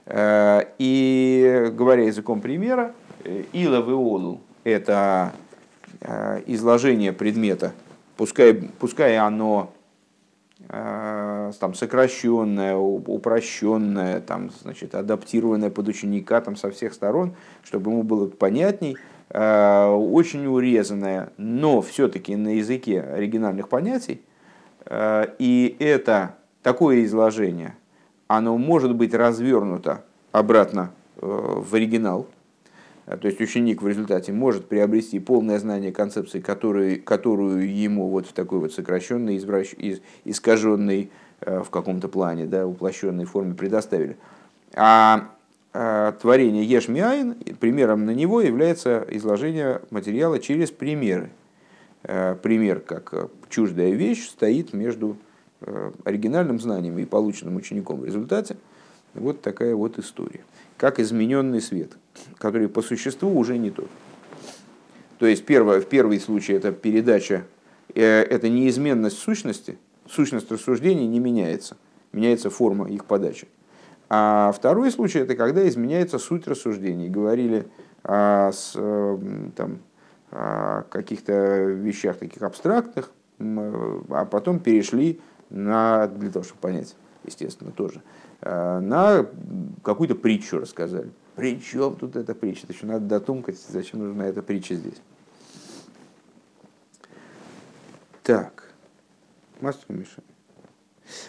[0.06, 2.94] Э, и говоря языком примера,
[3.24, 5.32] э, ила в это
[6.00, 7.72] э, изложение предмета,
[8.16, 9.72] пускай, пускай оно
[11.52, 18.26] там, сокращенное, упрощенное, там, значит, адаптированное под ученика там, со всех сторон, чтобы ему было
[18.28, 18.96] понятней,
[19.30, 24.22] Э, очень урезанная, но все-таки на языке оригинальных понятий.
[24.86, 27.76] Э, и это такое изложение,
[28.26, 32.26] оно может быть развернуто обратно э, в оригинал.
[33.04, 38.32] То есть ученик в результате может приобрести полное знание концепции, которую, которую ему вот в
[38.34, 39.74] такой вот сокращенной, извращ...
[40.24, 41.10] искаженной
[41.40, 44.16] в каком-то плане, да, уплощенной форме предоставили.
[44.74, 45.30] А
[45.80, 51.30] Э, творение Ешмиайн, примером на него является изложение материала через примеры.
[52.04, 55.16] Э, пример, как чуждая вещь, стоит между
[55.60, 58.56] э, оригинальным знанием и полученным учеником в результате.
[59.14, 60.40] Вот такая вот история.
[60.78, 61.92] Как измененный свет,
[62.38, 63.90] который по существу уже не тот.
[65.18, 67.44] То есть первое, в первый случай это передача,
[67.94, 69.78] это неизменность сущности,
[70.08, 71.76] сущность рассуждений не меняется,
[72.12, 73.48] меняется форма их подачи.
[74.10, 77.08] А второй случай это когда изменяется суть рассуждений.
[77.08, 77.66] Говорили
[78.02, 78.72] о, с,
[79.54, 79.80] там,
[80.30, 88.02] о каких-то вещах таких абстрактных, а потом перешли на, для того, чтобы понять, естественно, тоже,
[88.40, 89.26] а, на
[89.82, 91.10] какую-то притчу рассказали.
[91.36, 92.64] Причем тут эта притча?
[92.64, 95.00] Это еще надо дотумкать, зачем нужна эта притча здесь.
[98.22, 98.67] Так,
[99.60, 100.22] Мастер Миша.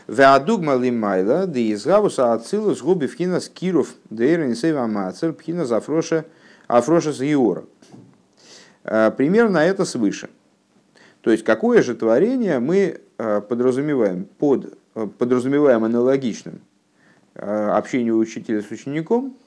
[0.07, 6.25] Веадугма лимайла, да из гавуса ацилус губи вхина скиров дейрен сейва мацер пхина зафроша
[6.67, 7.63] афроша с геора.
[8.84, 10.30] Э, примерно это свыше.
[11.21, 16.61] То есть, какое же творение мы э, подразумеваем под э, подразумеваем аналогичным
[17.36, 19.38] общению учителя с учеником,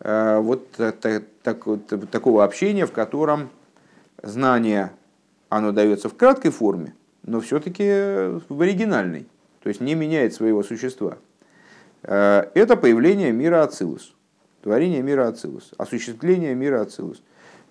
[0.00, 1.64] вот, так, так,
[2.10, 3.50] такого общения, в котором
[4.20, 4.90] знание,
[5.48, 6.94] оно дается в краткой форме,
[7.28, 9.26] но все-таки в оригинальной
[9.62, 11.18] то есть не меняет своего существа.
[12.02, 14.14] Э, это появление мира Ацилус,
[14.62, 17.22] творение мира Ацилус, осуществление мира Ацилус.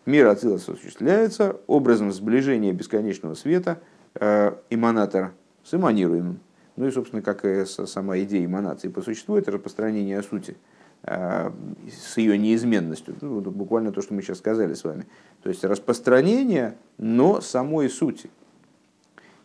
[0.05, 3.79] Мир Ацилус осуществляется образом сближения бесконечного света
[4.15, 5.33] э, эманатора
[5.63, 6.39] с эманируемым.
[6.75, 10.55] Ну и, собственно, как и сама идея эманации по существу, это распространение сути
[11.03, 11.51] э,
[11.91, 13.15] с ее неизменностью.
[13.21, 15.07] Ну, буквально то, что мы сейчас сказали с вами.
[15.41, 18.29] То есть распространение, но самой сути.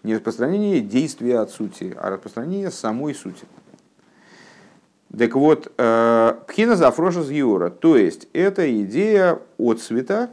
[0.02, 3.44] Не распространение действия от сути, а распространение самой сути.
[5.16, 10.30] Так вот, э, пхина зафроша юра, то есть это идея от света,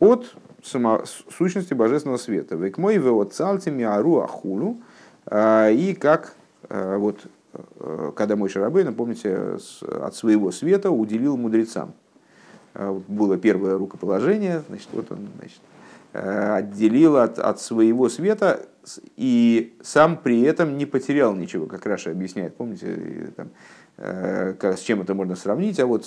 [0.00, 2.56] от само, сущности божественного света.
[2.56, 4.78] Век мой от цальтими ару ахулу,
[5.26, 6.34] э, и как
[6.68, 7.26] э, вот
[8.14, 11.92] когда мой Шарабей, напомните, от своего света уделил мудрецам.
[12.74, 15.60] Было первое рукоположение, значит, вот он значит,
[16.18, 18.66] отделил от, от своего света
[19.16, 23.48] и сам при этом не потерял ничего, как Раша объясняет, помните, там,
[23.98, 26.06] э, с чем это можно сравнить, а вот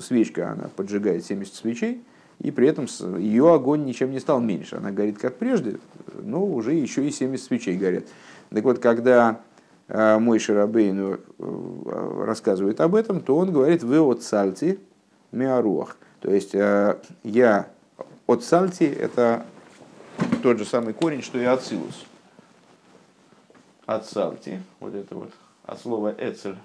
[0.00, 2.02] свечка, она поджигает 70 свечей,
[2.40, 2.86] и при этом
[3.18, 4.76] ее огонь ничем не стал меньше.
[4.76, 5.76] Она горит как прежде,
[6.22, 8.04] но уже еще и 70 свечей горят.
[8.50, 9.40] Так вот, когда
[9.88, 14.78] э, мой Шарабейну э, рассказывает об этом, то он говорит «вы от сальти
[15.32, 15.96] миаруах».
[16.20, 17.68] То есть я
[18.28, 19.44] от сальти– это
[20.44, 22.06] тот же самый корень, что и ацилус
[23.88, 25.32] от савти, вот это вот,
[25.64, 26.56] от слова эцель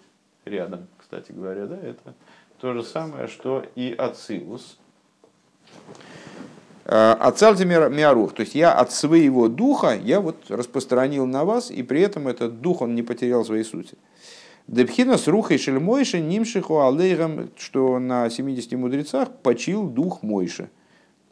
[0.43, 2.13] рядом, кстати говоря, да, это
[2.59, 4.77] то же самое, что и ацилус.
[6.85, 12.01] Ацальти миарух, то есть я от своего духа, я вот распространил на вас, и при
[12.01, 13.97] этом этот дух, он не потерял своей сути.
[14.67, 20.69] Депхина с рухой шельмойши нимшиху алейрам, что на 70 мудрецах почил дух Мойши.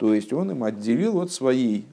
[0.01, 1.85] То есть он им отделил от своей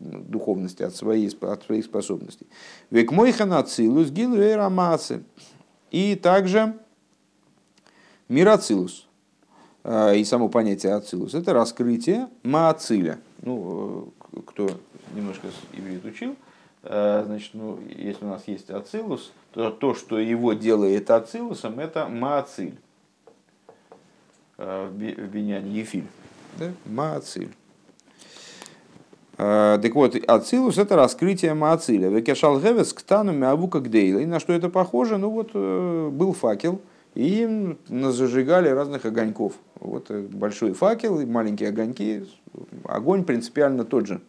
[0.00, 2.48] духовности, от, своей, от своих способностей.
[2.90, 4.42] Век мойхан ацилус гилу
[5.92, 6.74] И также
[8.28, 9.06] мирацилус.
[9.84, 11.34] А, и само понятие ацилус.
[11.34, 13.20] Это раскрытие маациля.
[13.42, 14.68] Ну, э, кто
[15.14, 16.34] немножко иврит учил,
[16.82, 22.08] э, значит, ну, если у нас есть ацилус, то то, что его делает ацилусом, это
[22.08, 22.74] маациль.
[24.58, 26.08] Э, в Беняне Ефиль
[26.58, 26.72] да?
[26.86, 27.50] Маациль.
[29.38, 32.08] А, так вот, Ацилус это раскрытие Маациля.
[32.08, 33.78] Векешал Гевес к тану мявука.
[33.78, 35.18] И на что это похоже?
[35.18, 36.80] Ну вот э, был факел,
[37.14, 39.54] и зажигали разных огоньков.
[39.80, 42.24] Вот э, большой факел и маленькие огоньки.
[42.84, 44.20] Огонь принципиально тот же.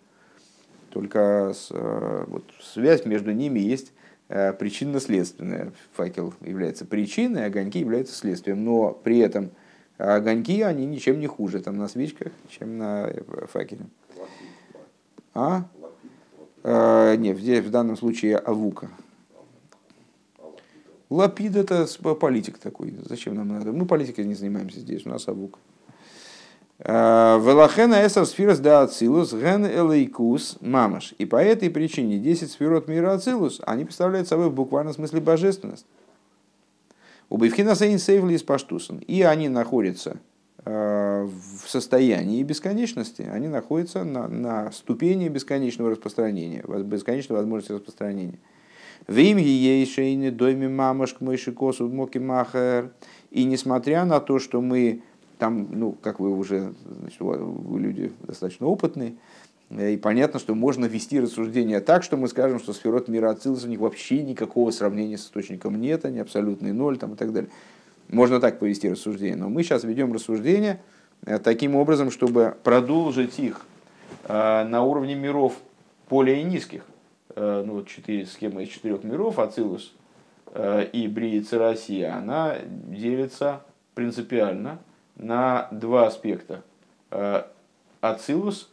[0.89, 3.93] Только э, вот, связь между ними есть
[4.29, 5.73] причинно-следственная.
[5.95, 8.63] Факел является причиной, огоньки являются следствием.
[8.63, 9.51] Но при этом
[9.97, 13.85] а огоньки, они ничем не хуже там на свечках, чем на э, факеле.
[15.33, 15.65] А?
[16.63, 18.89] а нет, здесь в данном случае авука.
[21.09, 21.85] Лапид это
[22.15, 22.95] политик такой.
[23.07, 23.71] Зачем нам надо?
[23.71, 25.59] Мы политикой не занимаемся здесь, у нас авука.
[26.79, 31.13] Велахена эсер сфирос да ацилус ген элейкус мамаш.
[31.17, 35.85] И по этой причине 10 сферот мира ацилус, они представляют собой в буквальном смысле божественность.
[37.33, 38.99] У Бевхина Сейнсейвли из Паштусан.
[39.07, 40.17] И они находятся
[40.65, 41.27] э,
[41.63, 48.37] в состоянии бесконечности, они находятся на, на ступени бесконечного распространения, бесконечной возможности распространения.
[49.07, 52.91] В имя ейшейны дойми мамаш к мойшикосу моки махер.
[53.31, 55.01] И несмотря на то, что мы
[55.39, 59.15] там, ну, как вы уже, значит, вы люди достаточно опытные,
[59.79, 63.67] и понятно, что можно вести рассуждение так, что мы скажем, что сферот мира Ацилус у
[63.67, 67.49] них вообще никакого сравнения с источником нет, они абсолютный ноль там, и так далее.
[68.09, 69.35] Можно так повести рассуждение.
[69.35, 70.81] Но мы сейчас ведем рассуждение
[71.25, 73.61] э, таким образом, чтобы продолжить их
[74.27, 75.55] э, на уровне миров
[76.09, 76.85] более низких.
[77.35, 79.95] Ну, вот четыре схемы из четырех миров, Ацилус
[80.55, 83.63] и Бриица Россия, она делится
[83.95, 84.77] принципиально
[85.15, 86.61] на два аспекта.
[88.01, 88.69] Ацилус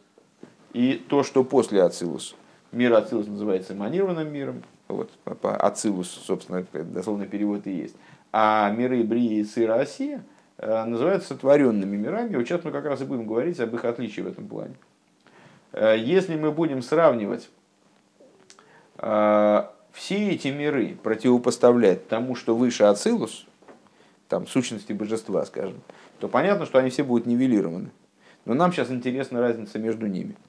[0.73, 2.35] и то, что после Ацилус.
[2.71, 4.63] Мир Ацилус называется эманированным миром.
[4.87, 5.09] Вот,
[5.43, 7.95] Ацилус, собственно, дословный перевод и есть.
[8.31, 10.23] А миры Брии и Сыра Осия
[10.57, 12.35] э, называются сотворенными мирами.
[12.35, 14.75] Вот сейчас мы как раз и будем говорить об их отличии в этом плане.
[15.73, 17.49] Э, если мы будем сравнивать
[18.97, 23.45] э, все эти миры, противопоставлять тому, что выше Ацилус,
[24.29, 25.81] там, сущности божества, скажем,
[26.19, 27.89] то понятно, что они все будут нивелированы.
[28.45, 30.37] Но нам сейчас интересна разница между ними–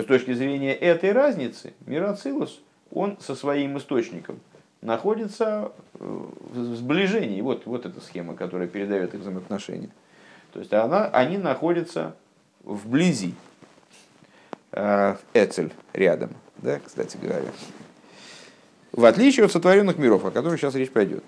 [0.00, 4.40] с точки зрения этой разницы, Мирацилус, он со своим источником
[4.80, 7.40] находится в сближении.
[7.42, 9.90] Вот, вот эта схема, которая передает их взаимоотношения.
[10.52, 12.16] То есть она, они находятся
[12.64, 13.34] вблизи.
[14.72, 17.52] Э, Эцель рядом, да, кстати говоря.
[18.92, 21.22] В отличие от сотворенных миров, о которых сейчас речь пойдет.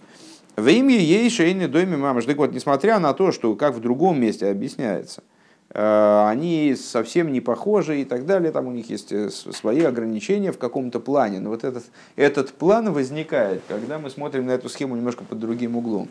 [0.57, 2.25] В имя ей шейны доме мамаш.
[2.25, 5.34] Так вот, несмотря на то, что как в другом месте объясняется– Э,
[5.77, 10.59] они совсем не похожи и так далее, там у них есть э, свои ограничения в
[10.59, 11.41] каком-то плане.
[11.41, 15.77] Но вот этот, этот план возникает, когда мы смотрим на эту схему немножко под другим
[15.77, 16.09] углом.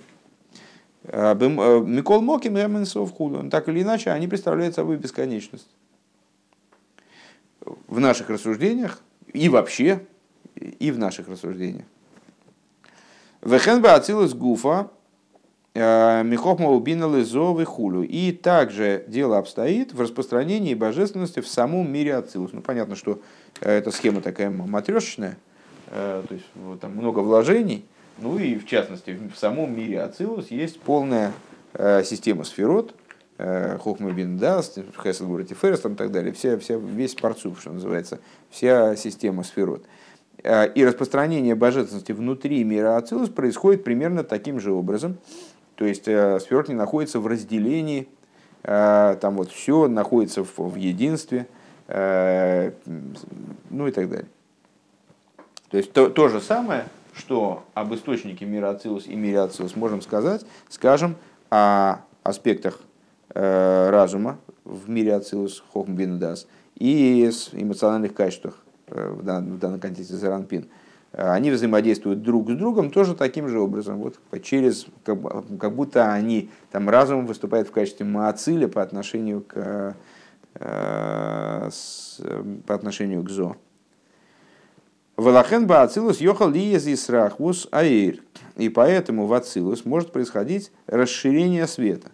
[1.03, 3.49] Э, Микол Моким и Худу.
[3.49, 5.69] Так или иначе, они представляют собой бесконечность.
[7.87, 8.99] В наших рассуждениях
[9.31, 10.05] и вообще,
[10.55, 11.85] и в наших рассуждениях.
[13.41, 15.02] Вехенба Ацилус Гуфа Э,
[15.75, 18.03] Михохма убина лызовы хулю.
[18.03, 22.51] И также дело обстоит в распространении божественности в самом мире Ацилус.
[22.53, 23.21] Ну, понятно, что
[23.59, 25.37] э, эта схема такая матрешечная,
[25.87, 26.45] э, то есть
[26.79, 27.85] там много вложений.
[28.19, 31.33] Ну и в частности, в самом мире Ацилус есть полная
[32.03, 32.93] система сферот,
[33.39, 38.19] Хохма бин Даст, Хесед Гурати Ферес и так далее, вся, вся, весь парцуф, что называется,
[38.51, 39.83] вся система сферот.
[40.43, 45.17] И распространение божественности внутри мира Ацилус происходит примерно таким же образом.
[45.83, 48.07] То есть э, сферот не находится в разделении,
[48.63, 51.45] э, там вот все находится в, единстве,
[51.89, 52.71] э,
[53.69, 54.29] ну и так далее.
[55.69, 60.01] То есть то, то же самое, что об источнике мира Ацилус и мире Ацилус можем
[60.01, 61.17] сказать, скажем,
[61.49, 62.79] о аспектах
[63.33, 68.55] разума в мире Ацилус, Хохм Бинудас, и эмоциональных качествах
[68.87, 70.69] в данном, в данном контексте Заранпин–
[71.13, 75.19] они взаимодействуют друг с другом тоже таким же образом, вот через, как,
[75.59, 79.95] как будто они там разум выступает в качестве маациля по отношению к,
[80.55, 82.19] э, с,
[82.65, 83.55] по отношению к зо.
[85.15, 88.19] Валахен Баацилус ехал ли из Исрахвус Аир.
[88.57, 92.09] И поэтому в Ацилус может происходить расширение света.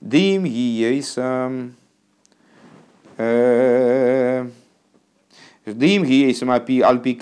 [0.00, 1.74] Дим гиейсам
[3.16, 4.48] э,
[5.66, 7.14] Дим гиейсам альпи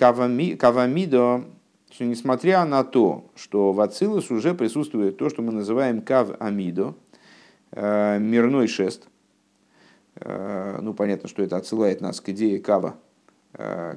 [0.57, 1.45] кавамидо
[1.93, 6.95] что несмотря на то, что в Ацилус уже присутствует то, что мы называем кав амидо,
[7.71, 9.09] э, мирной шест,
[10.17, 12.97] э, ну понятно, что это отсылает нас к идее кава,
[13.53, 13.97] э,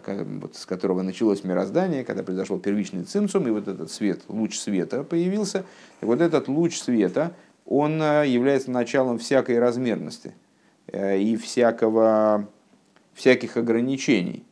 [0.53, 5.63] с которого началось мироздание, когда произошел первичный цимсум, и вот этот свет, луч света появился.
[6.01, 7.33] И вот этот луч света,
[7.65, 10.33] он является началом всякой размерности
[10.93, 12.49] и всякого,
[13.15, 14.45] всяких ограничений.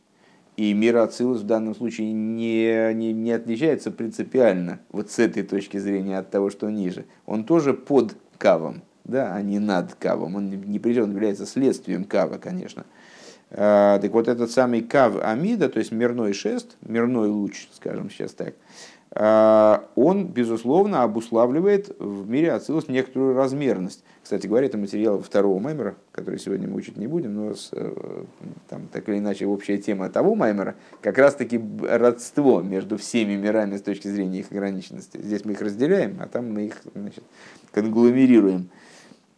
[0.56, 5.78] И мир Ацилус в данном случае не, не, не отличается принципиально вот с этой точки
[5.78, 7.06] зрения от того, что ниже.
[7.26, 10.36] Он тоже под кавом, да, а не над кавом.
[10.36, 12.84] Он не прежде, он является следствием кава, конечно.
[13.50, 18.32] А, так вот этот самый кав Амида, то есть мирной шест, мирной луч, скажем сейчас
[18.32, 18.54] так,
[19.16, 24.02] он, безусловно, обуславливает в мире Ацилус некоторую размерность.
[24.24, 28.24] Кстати говоря, это материал второго маймера, который сегодня мы учить не будем, но с, э,
[28.70, 33.82] там, так или иначе общая тема того маймера как раз-таки родство между всеми мирами с
[33.82, 35.20] точки зрения их ограниченности.
[35.20, 37.22] Здесь мы их разделяем, а там мы их значит,
[37.70, 38.70] конгломерируем.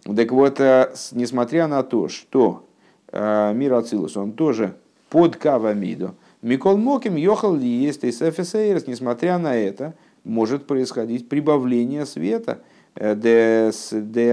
[0.04, 2.64] Так вот, э, несмотря на то, что
[3.10, 4.76] э, мир Ацилус, он тоже
[5.10, 6.14] под Кавамиду,
[6.46, 12.60] Микол Моким ехал ли есть из ФСР, несмотря на это, может происходить прибавление света.
[12.94, 14.32] Э, де, де,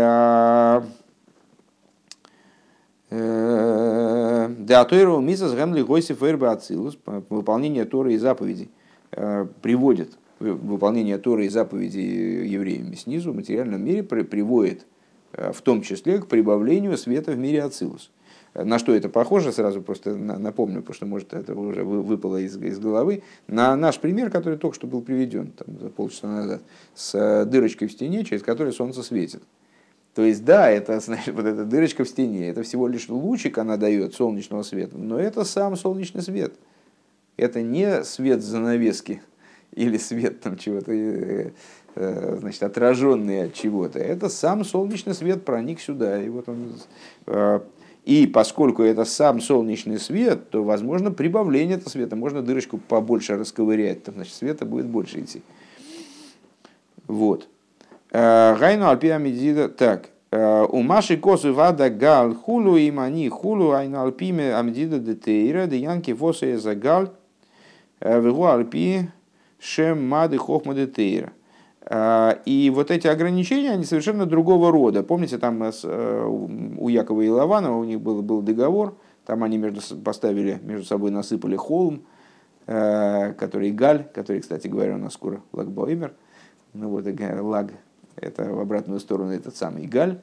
[3.09, 6.99] э, Деатойру мисас гемли гойси фейрба ацилус,
[7.29, 8.69] выполнение Торы и заповедей,
[9.11, 14.85] э, приводит, выполнение Торы и заповедей евреями снизу в материальном мире приводит
[15.31, 18.11] в том числе к прибавлению света в мире ацилус.
[18.53, 22.77] На что это похоже, сразу просто напомню, потому что, может, это уже выпало из, из
[22.77, 26.61] головы, на наш пример, который только что был приведен там, за полчаса назад,
[26.93, 29.41] с э, дырочкой в стене, через которую солнце светит.
[30.13, 33.75] То есть, да, это, значит, вот эта дырочка в стене, это всего лишь лучик она
[33.77, 36.53] дает солнечного света, но это сам солнечный свет.
[37.37, 39.23] Это не свет занавески
[39.71, 41.49] или свет там чего-то, э,
[41.95, 43.97] э, значит, отраженный от чего-то.
[43.97, 46.75] Это сам солнечный свет проник сюда, и вот он
[48.05, 52.15] и поскольку это сам солнечный свет, то возможно прибавление этого света.
[52.15, 55.41] Можно дырочку побольше расковырять, там, значит, света будет больше идти.
[57.07, 57.47] Вот.
[58.11, 59.69] Э, Гайну Альпия Медида.
[59.69, 60.09] Так.
[60.31, 66.13] Э, у Маши Косу Вада Гал Хулу и Мани Хулу Айну Альпиме Амдида Детейра Деянки
[66.13, 67.13] Фоса Загал
[67.99, 69.09] э, Вегу Альпи
[69.59, 71.31] Шем Мады Хохма Детейра.
[71.85, 75.03] А, и вот эти ограничения, они совершенно другого рода.
[75.03, 79.81] Помните, там э, у Якова и Лаванова у них был, был договор, там они между,
[79.97, 82.03] поставили, между собой насыпали холм,
[82.67, 86.13] э, который Галь, который, кстати говоря, у нас скоро Лагбоимер,
[86.73, 87.05] ну вот
[87.41, 87.71] Лаг,
[88.15, 90.21] это в обратную сторону этот самый Галь.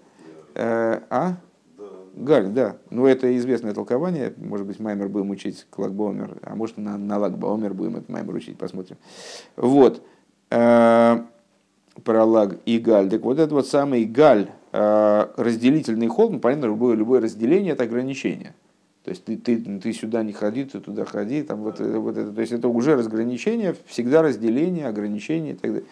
[0.55, 1.37] Э, а?
[2.15, 2.77] Галь, да.
[2.91, 4.33] Ну, это известное толкование.
[4.37, 8.35] Может быть, Маймер будем учить к Лагбоумер, а может, на, на Лагбоумер будем этот Маймер
[8.35, 8.97] учить, посмотрим.
[9.57, 10.03] Вот
[12.05, 13.09] про лаг и галь.
[13.09, 18.55] Так вот этот вот самый галь, э, разделительный холм, понятно, любое, любое разделение это ограничение.
[19.05, 22.33] То есть ты, ты, ты сюда не ходи, ты туда ходи, там вот, вот это,
[22.33, 25.89] то есть это уже разграничение, всегда разделение, ограничение и так далее.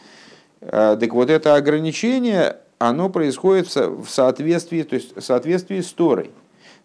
[0.60, 6.30] Э, так вот это ограничение, оно происходит в соответствии, то есть в соответствии с Торой.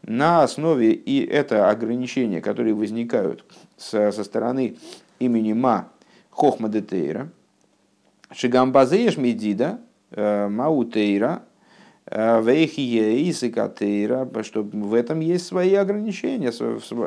[0.06, 3.46] На основе и это ограничения, которые возникают
[3.78, 4.76] со, со стороны
[5.20, 5.90] имени Ма
[6.30, 7.30] Хохма Детейра,
[8.34, 9.80] Шигамбазееш медида,
[10.16, 11.44] маутейра,
[12.10, 16.52] вейхие исикатейра, что в этом есть свои ограничения,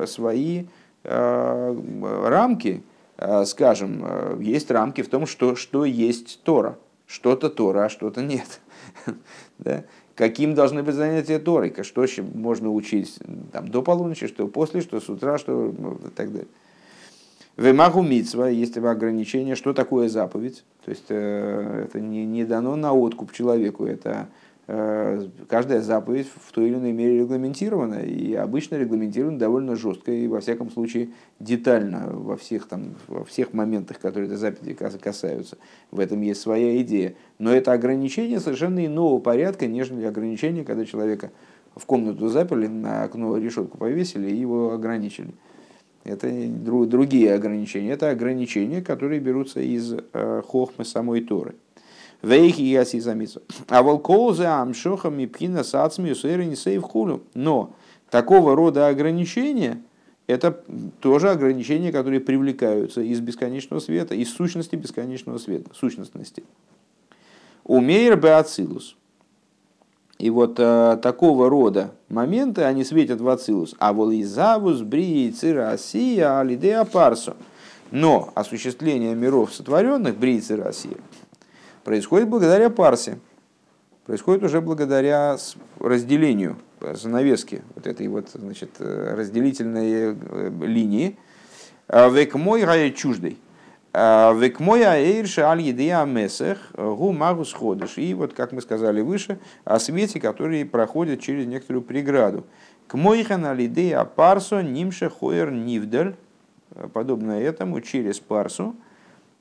[0.07, 0.65] свои
[1.05, 2.83] рамки,
[3.45, 6.79] скажем, есть рамки в том, что, что есть Тора.
[7.07, 8.61] Что-то Тора, а что-то нет.
[9.59, 9.85] да?
[10.17, 12.05] Каким должны быть занятия Торой, что
[12.35, 13.19] можно учить
[13.53, 16.49] там, до полуночи, что после, что с утра, что ну, и так далее.
[17.57, 20.65] Вемагу митсва, есть ограничение, что такое заповедь.
[20.85, 24.29] То есть э, это не, не дано на откуп человеку, это
[24.67, 30.29] э, каждая заповедь в той или иной мере регламентирована, и обычно регламентирована довольно жестко и
[30.29, 31.09] во всяком случае
[31.41, 35.57] детально во всех, там, во всех моментах, которые этой заповеди касаются.
[35.91, 37.15] В этом есть своя идея.
[37.39, 41.31] Но это ограничение совершенно иного порядка, нежели ограничение, когда человека
[41.75, 45.33] в комнату заперли, на окно решетку повесили и его ограничили.
[46.07, 47.91] Это другие ограничения.
[47.91, 51.57] Это ограничения, которые берутся из э, хохмы самой Торы.
[52.23, 53.43] Вейхи и асизамицу.
[53.69, 57.23] А волкоузы амшохами пхина сацмию сейв хулю.
[57.35, 57.75] Но
[58.11, 59.83] такого рода ограничения,
[60.27, 60.53] это
[61.01, 66.45] тоже ограничения, которые привлекаются из бесконечного света, из сущности бесконечного света, сущностности.
[67.65, 68.97] Умейр беацилус.
[70.19, 73.75] И вот э, такого рода моменты, они светят в ацилус.
[73.79, 77.37] А волизавус, брии, цира, асия, алидеа парсо.
[77.91, 80.97] Но осуществление миров сотворенных, брии, цира, асия,
[81.85, 83.19] происходит благодаря парсе.
[84.07, 85.37] Происходит уже благодаря
[85.81, 91.19] разделению занавески вот этой вот значит, э, разделительной э, линии.
[91.89, 93.39] Век мой гая чуждый.
[93.97, 97.97] Век мой аэйрши аль едея месех гу магус ходыш.
[97.97, 102.45] И вот, как мы сказали выше, о свете, который проходит через некоторую преграду.
[102.89, 106.15] К мойхан алидея парсо нимше хоер нивдаль.
[106.93, 108.77] Подобно этому, через парсу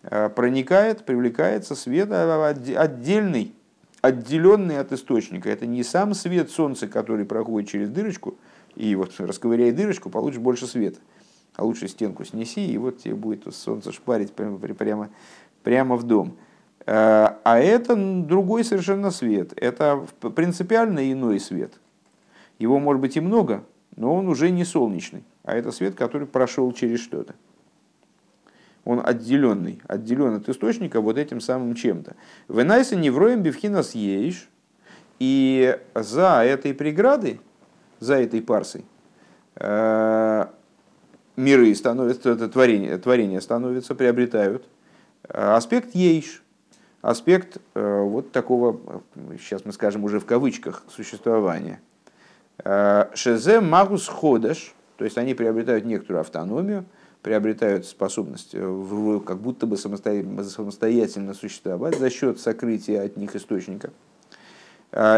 [0.03, 3.53] э, проникает, привлекается свет отдельный
[4.01, 5.49] отделенный от источника.
[5.49, 8.35] Это не сам свет солнца, который проходит через дырочку,
[8.75, 10.99] и вот расковыряй дырочку, получишь больше света.
[11.55, 15.09] А лучше стенку снеси, и вот тебе будет солнце шпарить прямо, прямо,
[15.63, 16.37] прямо в дом.
[16.85, 19.53] А, а это другой совершенно свет.
[19.55, 21.73] Это принципиально иной свет.
[22.59, 23.63] Его может быть и много,
[23.95, 25.23] но он уже не солнечный.
[25.43, 27.35] А это свет, который прошел через что-то
[28.85, 32.15] он отделенный, отделен от источника вот этим самым чем-то.
[32.47, 34.47] Венайса невроем бифхинас ейш,
[35.19, 37.41] и за этой преградой,
[37.99, 38.85] за этой парсой,
[39.55, 40.45] э,
[41.35, 44.65] миры становятся, это творение, творение становится, приобретают
[45.27, 46.43] э, аспект ейш,
[47.01, 49.01] аспект э, вот такого,
[49.39, 51.81] сейчас мы скажем уже в кавычках, существования.
[53.13, 56.85] Шезе магус ходаш, то есть они приобретают некоторую автономию,
[57.21, 63.91] приобретают способность э, как будто бы самостоятельно существовать за счет сокрытия от них источника.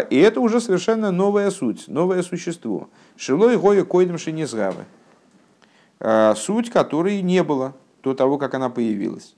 [0.09, 2.89] И это уже совершенно новая суть, новое существо.
[3.15, 4.85] Шилой гоя койдем шинизгавы.
[5.99, 7.73] А, суть которой не было
[8.03, 9.35] до того, как она появилась.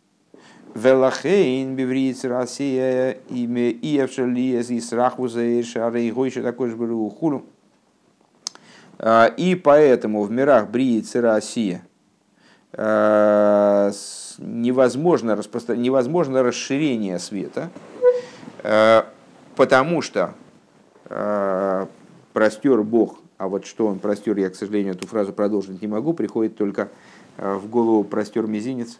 [0.75, 7.45] Велахейн бивриц Россия имя Иевшалиес и Срахвузаэша Арейгойша такой же был хулу.
[8.97, 11.83] А, и поэтому в мирах Бриицы Россия
[12.73, 13.91] Э,
[14.37, 15.75] невозможно, распро...
[15.75, 17.69] невозможно расширение света,
[18.61, 19.03] э,
[19.55, 20.35] потому что
[21.05, 21.87] э,
[22.33, 26.13] простер Бог, а вот что он простер, я, к сожалению, эту фразу продолжить не могу,
[26.13, 26.89] приходит только
[27.37, 28.99] в голову простер мизинец,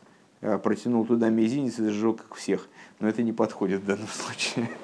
[0.64, 2.70] протянул туда мизинец и зажег как всех.
[3.02, 4.70] Но это не подходит в данном случае.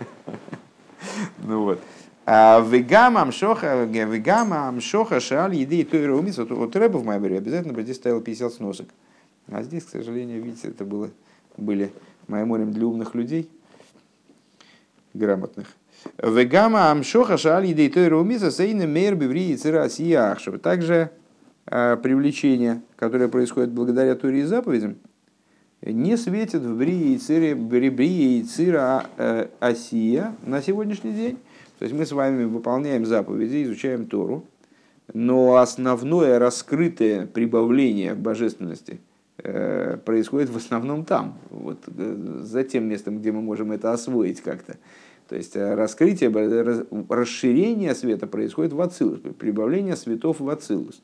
[1.37, 1.79] Ну вот.
[2.25, 6.43] А вегама амшоха, вегама амшоха шааль еды и тойра умица.
[6.43, 8.87] Вот Рэба в Майбере обязательно бы здесь ставил 50 сносок.
[9.47, 11.11] А здесь, к сожалению, видите, это было,
[11.55, 11.93] были
[12.27, 13.49] майморем для умных людей,
[15.13, 15.67] грамотных.
[16.21, 20.59] Вегама амшоха шааль еды и тойра умица сейна мейр биври и сияхшев.
[20.59, 21.11] Также
[21.67, 24.97] а, привлечение, которое происходит благодаря Туре и заповедям,
[25.81, 31.37] не светит в брии и цире, брии и цира а, асия на сегодняшний день,
[31.79, 34.45] то есть мы с вами выполняем заповеди, изучаем Тору,
[35.13, 38.99] но основное раскрытое прибавление божественности
[39.37, 44.41] э, происходит в основном там, вот э, за тем местом, где мы можем это освоить
[44.41, 44.77] как-то.
[45.27, 46.29] То есть э, раскрытие,
[47.09, 51.01] расширение света происходит в Ацилус, прибавление светов в Ацилус.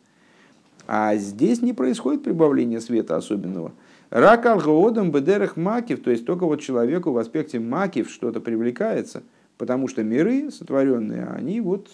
[0.88, 3.72] А здесь не происходит прибавление света особенного.
[4.10, 9.24] Рак алгоодом бедерах макив, то есть только вот человеку в аспекте макив что-то привлекается–
[9.62, 11.92] Потому что миры сотворенные, они вот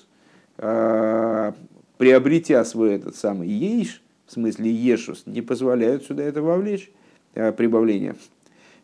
[0.57, 1.51] э,
[1.97, 6.89] приобретя свой этот самый ейш, в смысле ешус, не позволяют сюда это вовлечь,
[7.33, 8.15] э, прибавление.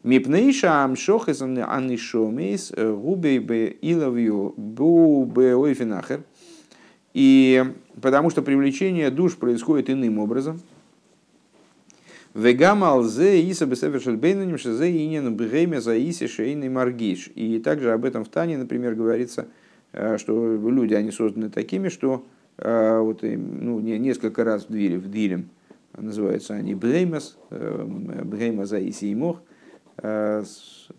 [0.04, 6.24] Мипнейша амшох из анишомейс э, губей бе иловью бу бе ойфинахер.
[7.14, 7.64] И
[8.01, 10.62] потому что привлечение душ происходит иным образом–
[12.34, 17.30] Вегама алзе иса бесефершель бейнаним шезе инин бгейме за иси шейный маргиш.
[17.36, 19.47] И также об этом в Тане, например, говорится,
[19.91, 22.26] э, что люди, они созданы такими, что
[22.58, 25.49] э, вот, ну, несколько раз в двире, в двирем
[25.95, 29.39] называются они бгеймас, бгейма за иси и мох,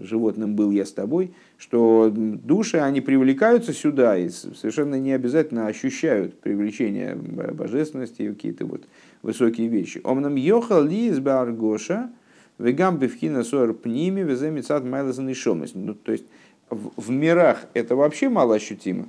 [0.00, 6.38] животным был я с тобой, что души, они привлекаются сюда и совершенно не обязательно ощущают
[6.40, 8.84] привлечение божественности, какие-то вот
[9.22, 10.00] высокие вещи.
[10.04, 12.10] Омнам йохал ли из баргоша,
[12.58, 15.34] вегам бифхина сор пними, веземицат майлазан и
[15.74, 16.24] Ну, то есть
[16.70, 19.06] в, в мирах это вообще мало ощутимо.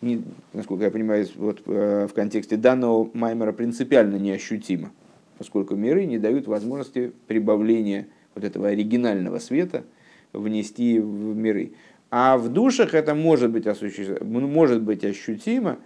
[0.00, 0.22] Не,
[0.54, 4.92] насколько я понимаю, вот, э, в контексте данного маймера принципиально неощутимо,
[5.36, 9.84] поскольку миры не дают возможности прибавления вот этого оригинального света
[10.32, 11.72] внести в миры.
[12.10, 14.20] А в душах это может быть, осуществ...
[14.22, 15.78] может быть ощутимо,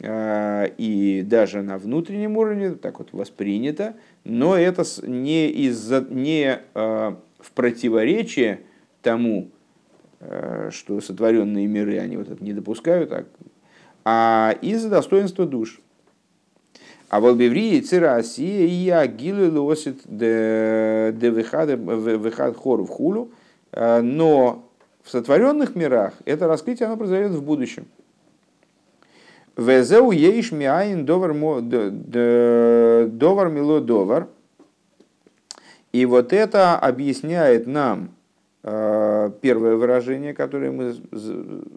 [0.00, 8.60] и даже на внутреннем уровне так вот воспринято, но это не, из-за, не в противоречие
[9.02, 9.50] тому,
[10.70, 13.26] что сотворенные миры, они вот это не допускают, а,
[14.04, 15.80] а из-за достоинства душ.
[17.08, 23.30] А в Албеврии цира Асия и я гилу лосит де выхад хору в хулу,
[23.72, 24.68] но
[25.02, 27.86] в сотворенных мирах это раскрытие оно произойдет в будущем.
[29.56, 31.32] Везеу ейш миаин довар
[33.48, 34.28] мило довар.
[35.92, 38.10] И вот это объясняет нам
[38.62, 40.94] э, первое выражение, которое мы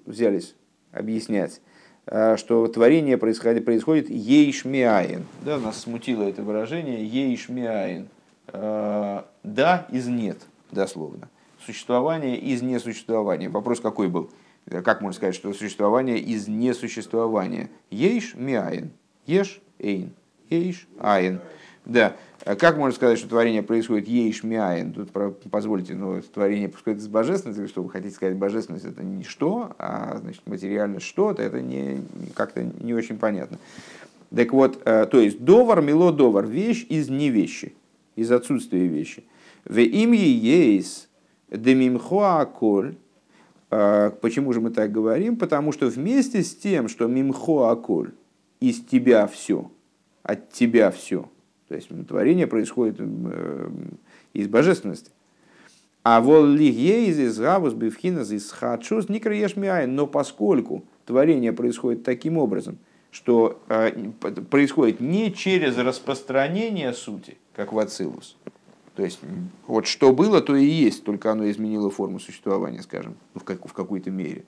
[0.06, 0.54] взялись
[0.92, 1.71] объяснять, э,
[2.08, 5.26] что творение происходит, происходит ейшмиаин.
[5.46, 8.08] Да, нас смутило это выражение ейшмиаин.
[8.48, 10.40] Э, да из нет,
[10.72, 11.30] дословно
[11.66, 13.50] существование из несуществования.
[13.50, 14.30] Вопрос какой был?
[14.70, 17.70] Как можно сказать, что существование из несуществования?
[17.90, 18.92] Ейш миаин.
[19.26, 20.14] Еш эйн.
[20.50, 21.42] Ейш айн.
[21.86, 22.16] Да.
[22.44, 24.94] Как можно сказать, что творение происходит ейш миаин?
[24.94, 25.12] Тут
[25.52, 27.68] позвольте, но творение происходит из божественности.
[27.68, 32.02] Что вы хотите сказать, божественность это не что, а значит, материально что-то, это не,
[32.34, 33.60] как-то не очень понятно.
[34.36, 37.74] Так вот, э, то есть довар, мило довар, вещь из невещи,
[38.16, 39.24] из отсутствия вещи.
[39.66, 41.10] В имя есть
[41.52, 42.96] Демимхоа коль.
[43.70, 45.38] А, почему же мы так говорим?
[45.38, 48.12] Потому что вместе с тем, что мимхоа коль,
[48.60, 49.70] из тебя все,
[50.24, 51.30] от тебя все,
[51.72, 53.70] то есть творение происходит э,
[54.34, 55.12] из божественности.
[56.04, 56.46] А вол
[57.18, 58.52] из гавус бифхина из
[59.08, 62.78] никроеш но поскольку творение происходит таким образом,
[63.10, 64.10] что э,
[64.50, 68.36] происходит не через распространение сути, как в Ацилус,
[68.96, 69.22] то есть,
[69.66, 73.72] вот что было, то и есть, только оно изменило форму существования, скажем, в, как, в
[73.72, 74.44] какой-то мере.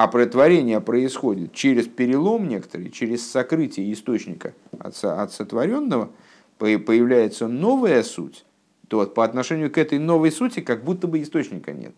[0.00, 6.08] А протворение происходит через перелом некоторый, через сокрытие источника от, от сотворенного,
[6.56, 8.46] появляется новая суть,
[8.88, 11.92] то вот по отношению к этой новой сути как будто бы источника нет.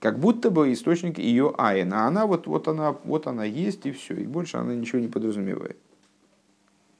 [0.00, 3.92] Как будто бы источник ее айн, а она вот, вот, она, вот она есть и
[3.92, 5.76] все, и больше она ничего не подразумевает.